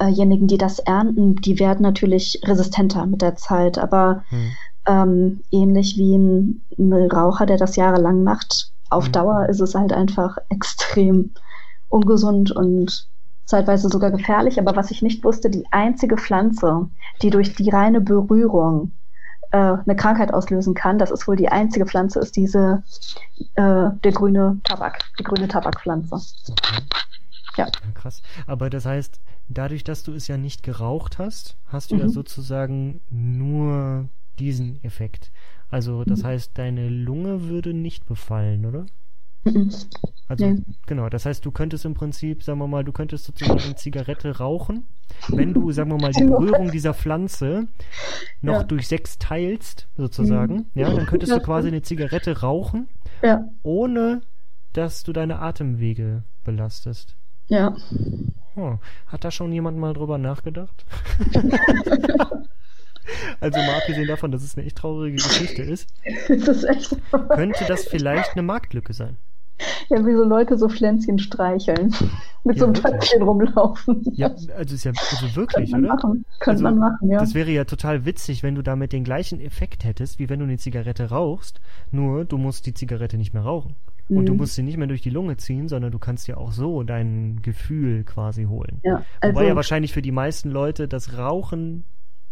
diejenigen, 0.00 0.46
die 0.46 0.58
das 0.58 0.78
ernten, 0.78 1.36
die 1.36 1.58
werden 1.58 1.82
natürlich 1.82 2.40
resistenter 2.44 3.06
mit 3.06 3.22
der 3.22 3.36
Zeit. 3.36 3.78
Aber 3.78 4.24
Hm. 4.28 4.50
ähm, 4.86 5.40
ähnlich 5.50 5.96
wie 5.96 6.16
ein, 6.16 6.62
ein 6.78 6.92
Raucher, 6.92 7.46
der 7.46 7.56
das 7.56 7.76
jahrelang 7.76 8.22
macht, 8.22 8.72
auf 8.90 9.08
Mhm. 9.08 9.12
Dauer 9.12 9.46
ist 9.48 9.60
es 9.60 9.74
halt 9.74 9.92
einfach 9.92 10.36
extrem 10.48 11.32
ungesund 11.88 12.50
und 12.52 13.08
zeitweise 13.44 13.88
sogar 13.88 14.10
gefährlich. 14.10 14.58
Aber 14.58 14.76
was 14.76 14.90
ich 14.90 15.02
nicht 15.02 15.24
wusste, 15.24 15.50
die 15.50 15.66
einzige 15.70 16.16
Pflanze, 16.16 16.88
die 17.22 17.30
durch 17.30 17.54
die 17.54 17.70
reine 17.70 18.00
Berührung 18.00 18.92
äh, 19.54 19.56
eine 19.86 19.96
Krankheit 19.96 20.34
auslösen 20.34 20.74
kann, 20.74 20.98
das 20.98 21.10
ist 21.12 21.28
wohl 21.28 21.36
die 21.36 21.48
einzige 21.48 21.86
Pflanze, 21.86 22.18
ist 22.18 22.34
diese 22.36 22.82
äh, 23.54 23.88
der 24.02 24.12
grüne 24.12 24.58
Tabak, 24.64 24.98
die 25.18 25.22
grüne 25.22 25.46
Tabakpflanze. 25.46 26.16
Okay. 26.50 26.82
Ja. 27.56 27.66
Ja, 27.66 27.70
krass. 27.94 28.20
Aber 28.48 28.68
das 28.68 28.84
heißt, 28.84 29.20
dadurch, 29.48 29.84
dass 29.84 30.02
du 30.02 30.12
es 30.12 30.26
ja 30.26 30.36
nicht 30.36 30.64
geraucht 30.64 31.18
hast, 31.18 31.56
hast 31.66 31.92
du 31.92 31.96
ja 31.96 32.06
Mhm. 32.06 32.08
sozusagen 32.08 33.00
nur 33.10 34.08
diesen 34.40 34.82
Effekt. 34.82 35.30
Also 35.70 36.04
das 36.04 36.22
Mhm. 36.22 36.26
heißt, 36.26 36.50
deine 36.58 36.88
Lunge 36.88 37.48
würde 37.48 37.72
nicht 37.72 38.06
befallen, 38.06 38.66
oder? 38.66 38.86
Mhm. 39.44 39.70
Also 40.26 40.46
Nee. 40.46 40.62
genau, 40.86 41.08
das 41.10 41.26
heißt, 41.26 41.44
du 41.44 41.50
könntest 41.50 41.84
im 41.84 41.92
Prinzip, 41.94 42.42
sagen 42.42 42.58
wir 42.58 42.66
mal, 42.66 42.82
du 42.82 42.92
könntest 42.92 43.24
sozusagen 43.26 43.60
eine 43.60 43.74
Zigarette 43.76 44.38
rauchen, 44.38 44.84
wenn 45.28 45.52
du, 45.52 45.70
sagen 45.70 45.90
wir 45.90 45.98
mal, 45.98 46.12
die 46.12 46.24
Berührung 46.24 46.70
dieser 46.70 46.94
Pflanze 46.94 47.68
noch 48.40 48.54
Ja. 48.54 48.62
durch 48.64 48.88
sechs 48.88 49.18
teilst, 49.18 49.86
sozusagen, 49.98 50.54
Mhm. 50.54 50.64
ja, 50.74 50.90
dann 50.92 51.04
könntest 51.06 51.32
du 51.32 51.40
quasi 51.40 51.68
eine 51.68 51.82
Zigarette 51.82 52.40
rauchen, 52.40 52.88
Ja, 53.22 53.44
ohne 53.62 54.22
dass 54.72 55.02
du 55.02 55.12
deine 55.12 55.40
Atemwege 55.40 56.22
belastest. 56.42 57.16
ja. 57.48 57.76
Oh, 58.56 58.78
hat 59.08 59.24
da 59.24 59.30
schon 59.32 59.52
jemand 59.52 59.76
mal 59.78 59.94
drüber 59.94 60.16
nachgedacht? 60.16 60.84
also 63.40 63.58
mal 63.58 63.74
abgesehen 63.76 64.06
davon, 64.06 64.30
dass 64.32 64.42
es 64.42 64.56
eine 64.56 64.64
echt 64.66 64.76
traurige 64.78 65.16
Geschichte 65.16 65.62
ist, 65.62 65.88
Das 66.28 66.48
ist 66.48 66.64
echt. 66.64 66.96
könnte 67.30 67.64
das 67.66 67.84
vielleicht 67.84 68.32
eine 68.32 68.42
Marktlücke 68.42 68.92
sein. 68.92 69.16
Ja, 69.90 70.04
wie 70.06 70.12
so 70.14 70.24
Leute 70.24 70.58
so 70.58 70.68
Pflänzchen 70.68 71.18
streicheln. 71.18 71.94
Mit 72.44 72.56
Ja, 72.56 72.60
so 72.60 72.66
einem. 72.66 72.74
Töpfchen 72.74 73.22
rumlaufen. 73.22 74.02
Ja, 74.16 74.28
also 74.56 74.74
ist 74.74 74.84
ja 74.84 74.92
also 75.10 75.34
wirklich, 75.34 75.70
Könnte 75.70 75.72
man 75.72 75.84
oder? 75.84 75.94
machen. 75.94 76.24
Könnte 76.40 76.50
Also, 76.50 76.62
man 76.64 76.78
machen, 76.78 77.10
ja. 77.10 77.18
Das 77.18 77.34
wäre 77.34 77.50
ja 77.50 77.64
total 77.64 78.04
witzig, 78.04 78.42
wenn 78.42 78.54
du 78.54 78.62
damit 78.62 78.92
den 78.92 79.02
gleichen 79.04 79.40
Effekt 79.40 79.84
hättest, 79.84 80.18
wie 80.18 80.28
wenn 80.28 80.40
du 80.40 80.44
eine 80.44 80.58
Zigarette 80.58 81.08
rauchst, 81.10 81.60
nur 81.90 82.24
du 82.24 82.36
musst 82.38 82.66
die 82.66 82.74
Zigarette 82.74 83.16
nicht 83.16 83.32
mehr 83.32 83.42
rauchen. 83.42 83.76
Und 84.12 84.28
du 84.28 84.32
Mhm. 84.32 84.38
musst 84.38 84.54
sie 84.54 84.62
nicht 84.62 84.76
mehr 84.76 84.86
durch 84.86 85.00
die 85.00 85.10
Lunge 85.10 85.36
ziehen, 85.38 85.68
sondern 85.68 85.90
du 85.90 85.98
kannst 85.98 86.28
dir 86.28 86.38
auch 86.38 86.52
so 86.52 86.82
dein 86.82 87.40
Gefühl 87.42 88.04
quasi 88.04 88.44
holen. 88.44 88.82
ja, 88.82 89.06
also, 89.20 89.34
Wobei 89.34 89.46
ja 89.46 89.56
wahrscheinlich 89.56 89.92
für 89.92 90.02
die 90.02 90.12
meisten 90.12 90.50
Leute 90.50 90.86
das 90.88 91.16
Rauchen 91.16 91.84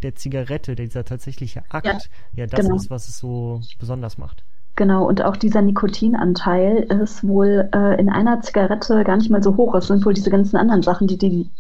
der 0.02 0.14
Zigarette, 0.14 0.74
dieser 0.76 1.04
tatsächliche 1.04 1.62
Akt, 1.70 1.87
ja, 1.87 1.98
Ja, 2.35 2.46
das 2.46 2.62
genau. 2.62 2.76
ist, 2.76 2.90
was 2.90 3.08
es 3.08 3.18
so 3.18 3.61
besonders 3.78 4.18
macht. 4.18 4.44
Genau. 4.76 5.06
Und 5.06 5.22
auch 5.22 5.37
dieser 5.37 5.62
Nikotinanteil 5.62 6.78
ist 7.02 7.26
wohl 7.26 7.68
äh, 7.74 8.00
in 8.00 8.08
einer 8.08 8.40
Zigarette 8.40 9.04
gar 9.04 9.16
nicht 9.16 9.30
mal 9.30 9.42
so 9.42 9.56
hoch. 9.56 9.74
Es 9.74 9.88
sind 9.88 10.04
wohl 10.04 10.14
diese 10.14 10.30
ganzen 10.30 10.56
anderen 10.56 10.82
Sachen, 10.82 11.06
die 11.06 11.18
die 11.18 11.50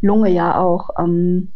Lunge 0.00 0.30
ja 0.30 0.58
auch 0.58 0.90
ähm, 0.98 1.52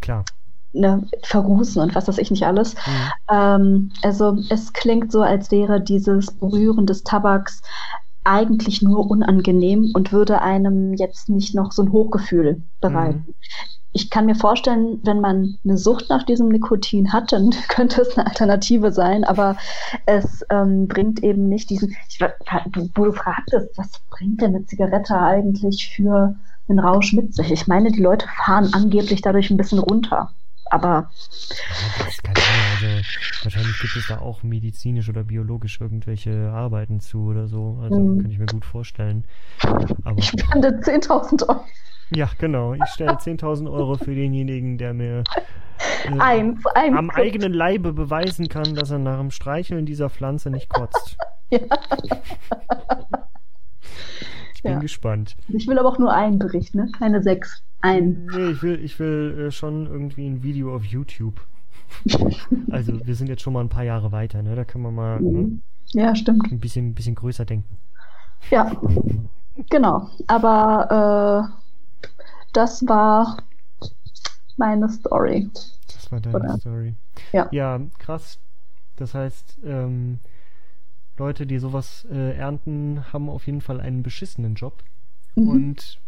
Klar. 0.00 0.24
ne, 0.72 1.06
verrußen 1.22 1.82
und 1.82 1.94
was 1.94 2.08
weiß 2.08 2.18
ich 2.18 2.30
nicht 2.30 2.46
alles. 2.46 2.74
Mhm. 2.74 3.12
Ähm, 3.30 3.92
also 4.02 4.38
es 4.50 4.72
klingt 4.72 5.12
so, 5.12 5.22
als 5.22 5.50
wäre 5.50 5.80
dieses 5.80 6.32
Berühren 6.32 6.86
des 6.86 7.02
Tabaks 7.02 7.62
eigentlich 8.24 8.82
nur 8.82 9.08
unangenehm 9.08 9.92
und 9.94 10.12
würde 10.12 10.42
einem 10.42 10.94
jetzt 10.94 11.28
nicht 11.28 11.54
noch 11.54 11.72
so 11.72 11.82
ein 11.82 11.92
Hochgefühl 11.92 12.62
bereiten. 12.80 13.34
Ich 13.92 14.10
kann 14.10 14.26
mir 14.26 14.34
vorstellen, 14.34 15.00
wenn 15.04 15.20
man 15.20 15.58
eine 15.64 15.78
Sucht 15.78 16.10
nach 16.10 16.24
diesem 16.24 16.48
Nikotin 16.48 17.12
hat, 17.12 17.32
dann 17.32 17.50
könnte 17.68 18.02
es 18.02 18.16
eine 18.16 18.26
Alternative 18.26 18.92
sein, 18.92 19.24
aber 19.24 19.56
es 20.04 20.44
ähm, 20.50 20.86
bringt 20.88 21.22
eben 21.22 21.48
nicht 21.48 21.70
diesen, 21.70 21.96
ich, 22.08 22.20
wo 22.94 23.04
du 23.04 23.12
fragtest, 23.12 23.76
was 23.76 24.00
bringt 24.10 24.42
denn 24.42 24.54
eine 24.54 24.66
Zigarette 24.66 25.18
eigentlich 25.18 25.92
für 25.94 26.36
einen 26.68 26.78
Rausch 26.78 27.12
mit 27.12 27.34
sich? 27.34 27.50
Ich 27.50 27.66
meine, 27.66 27.90
die 27.90 28.02
Leute 28.02 28.26
fahren 28.44 28.70
angeblich 28.72 29.22
dadurch 29.22 29.50
ein 29.50 29.56
bisschen 29.56 29.78
runter. 29.78 30.30
Aber 30.68 31.10
Also 32.82 33.44
wahrscheinlich 33.44 33.80
gibt 33.80 33.96
es 33.96 34.06
da 34.08 34.18
auch 34.18 34.42
medizinisch 34.42 35.08
oder 35.08 35.24
biologisch 35.24 35.80
irgendwelche 35.80 36.50
Arbeiten 36.50 37.00
zu 37.00 37.24
oder 37.26 37.46
so. 37.48 37.78
Also 37.82 37.98
Mhm. 37.98 38.22
kann 38.22 38.30
ich 38.30 38.38
mir 38.38 38.46
gut 38.46 38.64
vorstellen. 38.64 39.24
Aber 40.04 40.18
ich 40.18 40.26
spende 40.28 40.68
10.000 40.80 41.48
Euro. 41.48 41.64
ja, 42.10 42.28
genau. 42.38 42.74
Ich 42.74 42.84
stelle 42.86 43.14
10.000 43.18 43.70
Euro 43.70 43.96
für 43.96 44.14
denjenigen, 44.14 44.78
der 44.78 44.94
mir 44.94 45.24
äh, 46.04 46.18
Eins, 46.18 46.64
eins. 46.74 46.96
am 46.96 47.10
eigenen 47.10 47.52
Leibe 47.52 47.92
beweisen 47.92 48.48
kann, 48.48 48.74
dass 48.74 48.90
er 48.90 48.98
nach 48.98 49.18
dem 49.18 49.30
Streicheln 49.30 49.86
dieser 49.86 50.08
Pflanze 50.10 50.50
nicht 50.50 50.68
kotzt. 50.68 51.16
Ja. 51.48 51.60
Ich 54.54 54.62
bin 54.62 54.72
Ja. 54.72 54.78
gespannt. 54.80 55.36
Ich 55.48 55.68
will 55.68 55.78
aber 55.78 55.88
auch 55.88 55.98
nur 55.98 56.12
einen 56.12 56.38
Bericht, 56.40 56.74
ne? 56.74 56.88
Keine 56.98 57.22
sechs. 57.22 57.62
Ein. 57.82 58.26
Nee, 58.34 58.50
ich 58.50 58.62
will, 58.62 58.82
ich 58.84 58.98
will 58.98 59.46
äh, 59.46 59.50
schon 59.52 59.86
irgendwie 59.86 60.26
ein 60.26 60.42
Video 60.42 60.74
auf 60.74 60.84
YouTube. 60.84 61.40
Also, 62.70 63.06
wir 63.06 63.14
sind 63.14 63.28
jetzt 63.28 63.42
schon 63.42 63.52
mal 63.52 63.60
ein 63.60 63.68
paar 63.68 63.84
Jahre 63.84 64.12
weiter, 64.12 64.42
ne? 64.42 64.54
Da 64.54 64.64
kann 64.64 64.82
man 64.82 64.94
mal 64.94 65.20
ne? 65.20 65.58
Ja, 65.92 66.14
stimmt. 66.14 66.50
ein 66.50 66.58
bisschen, 66.58 66.94
bisschen 66.94 67.14
größer 67.14 67.44
denken. 67.44 67.78
Ja, 68.50 68.70
genau. 69.70 70.10
Aber 70.26 71.50
äh, 71.50 72.08
das 72.52 72.86
war 72.86 73.38
meine 74.56 74.88
Story. 74.88 75.50
Das 75.92 76.10
war 76.12 76.20
deine 76.20 76.36
Oder? 76.36 76.58
Story. 76.58 76.94
Ja. 77.32 77.48
Ja, 77.50 77.80
krass. 77.98 78.38
Das 78.96 79.14
heißt, 79.14 79.58
ähm, 79.64 80.18
Leute, 81.18 81.46
die 81.46 81.58
sowas 81.58 82.06
äh, 82.10 82.36
ernten, 82.36 83.04
haben 83.12 83.28
auf 83.28 83.46
jeden 83.46 83.60
Fall 83.60 83.80
einen 83.80 84.02
beschissenen 84.02 84.54
Job. 84.54 84.82
Mhm. 85.34 85.48
Und 85.48 86.00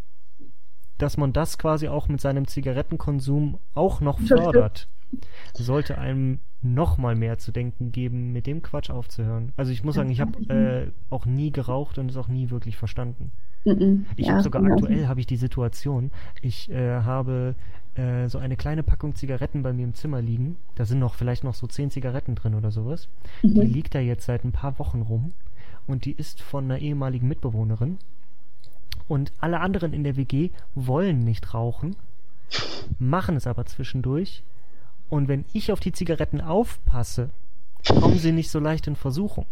dass 0.99 1.17
man 1.17 1.33
das 1.33 1.59
quasi 1.59 1.89
auch 1.89 2.09
mit 2.09 2.21
seinem 2.21 2.47
Zigarettenkonsum 2.47 3.59
auch 3.75 4.01
noch 4.01 4.19
fördert, 4.19 4.89
sollte 5.55 5.99
einem 5.99 6.41
noch 6.63 6.99
mal 6.99 7.15
mehr 7.15 7.39
zu 7.39 7.53
denken 7.53 7.93
geben, 7.93 8.33
mit 8.33 8.47
dem 8.47 8.63
Quatsch 8.63 8.91
aufzuhören. 8.91 9.53
Also 9.57 9.73
ich 9.73 9.85
muss 9.85 9.95
sagen, 9.95 10.11
ich 10.11 10.21
habe 10.21 10.39
äh, 10.53 10.91
auch 11.11 11.25
nie 11.27 11.53
geraucht 11.53 11.99
und 11.99 12.11
es 12.11 12.17
auch 12.17 12.29
nie 12.29 12.51
wirklich 12.51 12.77
verstanden. 12.77 13.31
Mhm. 13.65 14.07
Ich 14.17 14.27
Ja, 14.27 14.33
habe 14.35 14.43
sogar 14.43 14.63
genau. 14.63 14.75
aktuell 14.75 15.07
habe 15.07 15.21
ich 15.21 15.27
die 15.27 15.37
Situation, 15.37 16.11
ich 16.43 16.71
äh, 16.71 17.01
habe 17.03 17.55
äh, 17.95 18.29
so 18.29 18.39
eine 18.39 18.57
kleine 18.57 18.83
Packung 18.83 19.15
Zigaretten 19.15 19.63
bei 19.63 19.73
mir 19.73 19.85
im 19.85 19.95
Zimmer 19.95 20.21
liegen. 20.21 20.57
Da 20.75 20.85
sind 20.85 20.99
noch 20.99 21.15
vielleicht 21.15 21.45
noch 21.45 21.55
so 21.55 21.67
zehn 21.67 21.91
Zigaretten 21.91 22.35
drin 22.35 22.55
oder 22.55 22.71
sowas. 22.71 23.09
Die 23.43 23.49
Mhm. 23.67 23.73
liegt 23.73 23.95
da 23.95 24.01
jetzt 24.01 24.27
seit 24.27 24.45
ein 24.45 24.53
paar 24.53 24.79
Wochen 24.79 25.03
rum 25.03 25.33
und 25.87 26.05
die 26.05 26.13
ist 26.13 26.43
von 26.43 26.65
einer 26.65 26.79
ehemaligen 26.79 27.29
Mitbewohnerin. 27.29 27.99
Und 29.07 29.33
alle 29.41 29.61
anderen 29.61 29.93
in 29.93 30.05
der 30.05 30.17
WG 30.17 30.51
wollen 30.75 31.25
nicht 31.25 31.55
rauchen, 31.55 31.97
machen 32.99 33.37
es 33.37 33.47
aber 33.47 33.65
zwischendurch. 33.67 34.43
Und 35.09 35.29
wenn 35.29 35.45
ich 35.53 35.73
auf 35.73 35.81
die 35.81 35.93
Zigaretten 35.93 36.41
aufpasse, 36.41 37.31
kommen 37.89 38.19
sie 38.19 38.33
nicht 38.33 38.51
so 38.51 38.59
leicht 38.59 38.87
in 38.87 38.97
Versuchung. 38.97 39.47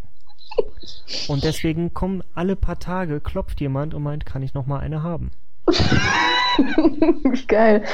Und 1.29 1.45
deswegen 1.45 1.95
kommen 1.95 2.23
alle 2.35 2.57
paar 2.57 2.79
Tage, 2.79 3.21
klopft 3.21 3.61
jemand 3.61 3.95
und 3.95 4.03
meint, 4.03 4.27
kann 4.27 4.43
ich 4.43 4.55
noch 4.55 4.67
mal 4.67 4.81
eine 4.81 5.03
haben? 5.03 5.31
Wie 5.67 7.47
geil. 7.49 7.85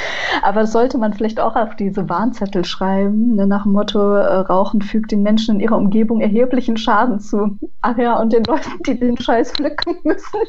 Aber 0.43 0.61
das 0.61 0.73
sollte 0.73 0.99
man 0.99 1.15
vielleicht 1.15 1.41
auch 1.41 1.57
auf 1.57 1.75
diese 1.77 2.09
Warnzettel 2.09 2.65
schreiben, 2.65 3.35
ne, 3.35 3.47
nach 3.47 3.63
dem 3.65 3.73
Motto, 3.73 3.99
äh, 4.15 4.37
Rauchen 4.41 4.83
fügt 4.83 5.11
den 5.11 5.23
Menschen 5.23 5.57
in 5.57 5.61
ihrer 5.61 5.79
Umgebung 5.79 6.21
erheblichen 6.21 6.77
Schaden 6.77 7.19
zu. 7.19 7.59
Ach 7.81 7.97
ja, 7.97 8.19
und 8.21 8.33
den 8.33 8.45
Leuten, 8.45 8.71
die 8.87 8.99
den 8.99 9.19
Scheiß 9.19 9.53
pflücken 9.53 9.97
müssen. 10.05 10.41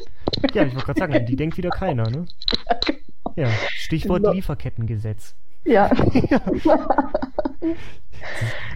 Ja, 0.52 0.64
ich 0.64 0.74
wollte 0.74 0.86
gerade 0.86 1.00
sagen, 1.00 1.26
die 1.26 1.36
denkt 1.36 1.56
wieder 1.56 1.70
keiner, 1.70 2.08
ne? 2.10 2.26
Ja, 3.36 3.48
Stichwort 3.70 4.22
Genau. 4.22 4.32
Lieferkettengesetz. 4.32 5.34
Ja. 5.64 5.90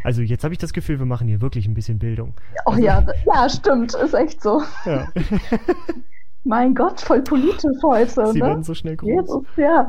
Also 0.05 0.21
jetzt 0.23 0.45
habe 0.45 0.53
ich 0.53 0.59
das 0.59 0.73
Gefühl, 0.73 0.99
wir 0.99 1.07
machen 1.07 1.27
hier 1.27 1.41
wirklich 1.41 1.67
ein 1.67 1.73
bisschen 1.75 1.99
Bildung. 1.99 2.35
Oh 2.67 2.75
ja, 2.75 3.05
ja, 3.27 3.49
stimmt, 3.49 3.95
ist 3.95 4.13
echt 4.15 4.43
so. 4.43 4.63
Ja, 4.85 5.09
Mein 6.45 6.75
Gott, 6.75 7.01
voll 7.01 7.23
politisch 7.23 7.77
heute, 7.83 8.27
sie 8.33 8.39
ne? 8.41 8.47
werden 8.47 8.63
so 8.63 8.75
schnell 8.75 8.97
groß. 8.97 9.09
Jesus, 9.09 9.45
ja. 9.57 9.89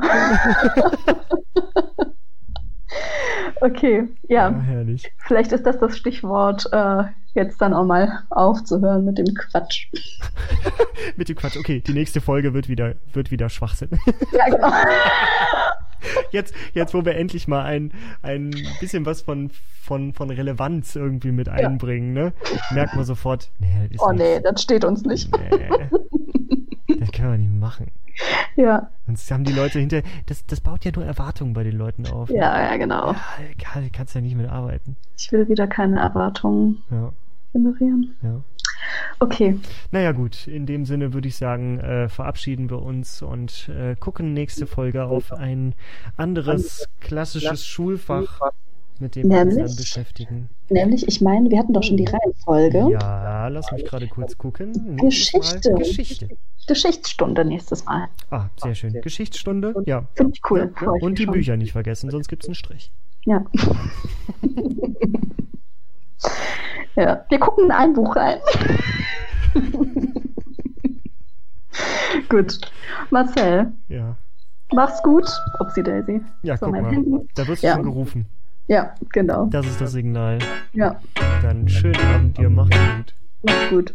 okay, 3.60 4.08
ja, 4.28 4.50
Ja, 4.50 4.60
herrlich. 4.60 5.12
vielleicht 5.18 5.52
ist 5.52 5.64
das 5.66 5.78
das 5.78 5.96
Stichwort, 5.96 6.66
äh, 6.72 7.04
jetzt 7.34 7.60
dann 7.60 7.72
auch 7.72 7.84
mal 7.84 8.24
aufzuhören 8.30 9.04
mit 9.04 9.18
dem 9.18 9.34
Quatsch. 9.34 9.88
Mit 11.16 11.28
dem 11.28 11.36
Quatsch. 11.36 11.56
Okay, 11.56 11.80
die 11.80 11.92
nächste 11.92 12.20
Folge 12.20 12.52
wird 12.54 12.68
wieder, 12.68 12.94
wird 13.12 13.30
wieder 13.30 13.48
Schwachsinn. 13.48 13.90
Ja, 14.32 14.46
genau. 14.46 14.72
Jetzt, 16.30 16.54
jetzt, 16.74 16.94
wo 16.94 17.04
wir 17.04 17.16
endlich 17.16 17.48
mal 17.48 17.64
ein, 17.64 17.92
ein 18.22 18.50
bisschen 18.80 19.04
was 19.06 19.22
von, 19.22 19.50
von, 19.82 20.12
von 20.12 20.30
Relevanz 20.30 20.94
irgendwie 20.96 21.32
mit 21.32 21.48
einbringen, 21.48 22.12
ne? 22.12 22.32
Merkt 22.72 22.94
man 22.94 23.04
sofort, 23.04 23.50
nee, 23.58 23.88
das 23.92 24.00
Oh 24.00 24.12
nee, 24.12 24.40
das 24.40 24.62
steht 24.62 24.84
uns 24.84 25.02
nicht. 25.02 25.30
Nee. 25.36 26.96
Das 26.98 27.10
können 27.12 27.30
wir 27.32 27.38
nicht 27.38 27.52
machen. 27.52 27.86
Ja, 28.56 28.90
Sonst 29.06 29.30
haben 29.30 29.44
die 29.44 29.52
Leute 29.52 29.78
hinter. 29.78 30.02
Das, 30.26 30.44
das 30.46 30.60
baut 30.60 30.84
ja 30.84 30.92
nur 30.94 31.04
Erwartungen 31.04 31.52
bei 31.54 31.62
den 31.64 31.76
Leuten 31.76 32.06
auf. 32.06 32.28
ne? 32.28 32.36
ja, 32.36 32.60
ja, 32.70 32.76
genau. 32.76 33.12
Ja, 33.12 33.80
kannst 33.92 34.14
ja 34.14 34.20
nicht 34.20 34.36
mitarbeiten. 34.36 34.96
Ich 35.18 35.32
will 35.32 35.48
wieder 35.48 35.66
keine 35.66 36.00
Erwartungen 36.00 36.82
Ja, 36.90 37.12
generieren. 37.52 38.16
ja. 38.22 38.42
Okay, 39.18 39.58
Naja, 39.90 40.12
gut, 40.12 40.46
in 40.46 40.66
dem 40.66 40.84
Sinne 40.84 41.12
würde 41.12 41.28
ich 41.28 41.36
sagen, 41.36 41.78
äh, 41.80 42.08
verabschieden 42.08 42.70
wir 42.70 42.82
uns 42.82 43.22
und 43.22 43.68
äh, 43.68 43.94
gucken 43.96 44.32
nächste 44.32 44.66
Folge 44.66 45.04
auf 45.04 45.32
ein 45.32 45.74
anderes 46.16 46.86
klassisches 47.00 47.64
Schulfach, 47.64 48.40
mit 48.98 49.16
dem 49.16 49.28
wir 49.30 49.38
uns 49.40 49.48
dann 49.48 49.56
Nämlich? 49.56 49.76
beschäftigen. 49.76 50.48
nämlich, 50.70 51.06
ich 51.06 51.20
meine, 51.20 51.50
wir 51.50 51.58
hatten 51.58 51.72
doch 51.72 51.82
schon 51.82 51.96
die 51.96 52.06
Reihenfolge. 52.06 52.88
Ja, 52.90 53.48
lass 53.48 53.70
mich 53.72 53.84
gerade 53.84 54.08
kurz 54.08 54.36
gucken. 54.38 54.96
Geschichte. 54.96 55.72
Geschichte. 55.74 56.28
Geschichtsstunde 56.66 57.44
nächstes 57.44 57.84
Mal. 57.84 58.08
Ah, 58.30 58.48
sehr 58.56 58.74
schön. 58.74 58.92
Geschichtsstunde, 59.00 59.74
ja. 59.86 60.06
Finde 60.14 60.32
ich 60.34 60.40
cool. 60.50 60.72
Ich 60.76 61.02
Und 61.02 61.18
die 61.18 61.24
schon. 61.24 61.32
Bücher 61.32 61.56
nicht 61.56 61.72
vergessen, 61.72 62.10
sonst 62.10 62.28
gibt's 62.28 62.46
einen 62.46 62.54
Strich. 62.54 62.92
Ja. 63.26 63.44
ja, 66.96 67.24
wir 67.28 67.38
gucken 67.38 67.66
in 67.66 67.70
ein 67.72 67.92
Buch 67.92 68.14
rein. 68.16 68.38
gut. 72.28 72.60
Marcel, 73.10 73.72
Ja. 73.88 74.16
mach's 74.72 75.02
gut. 75.02 75.28
Upsi 75.60 75.82
Daisy. 75.82 76.20
Ja, 76.42 76.56
So, 76.56 76.66
guck 76.66 76.80
mal. 76.80 76.94
Da 77.34 77.46
wirst 77.46 77.62
du 77.62 77.66
Ja. 77.66 77.74
schon 77.74 77.84
gerufen. 77.84 78.26
Ja, 78.66 78.94
genau. 79.12 79.46
Das 79.46 79.66
ist 79.66 79.80
das 79.80 79.92
Signal. 79.92 80.38
Ja, 80.72 81.00
Dann 81.42 81.68
schönen 81.68 81.96
Abend 82.14 82.38
dir, 82.38 82.48
mach's 82.50 82.70
gut. 82.70 83.14
mach's 83.42 83.68
gut. 83.70 83.94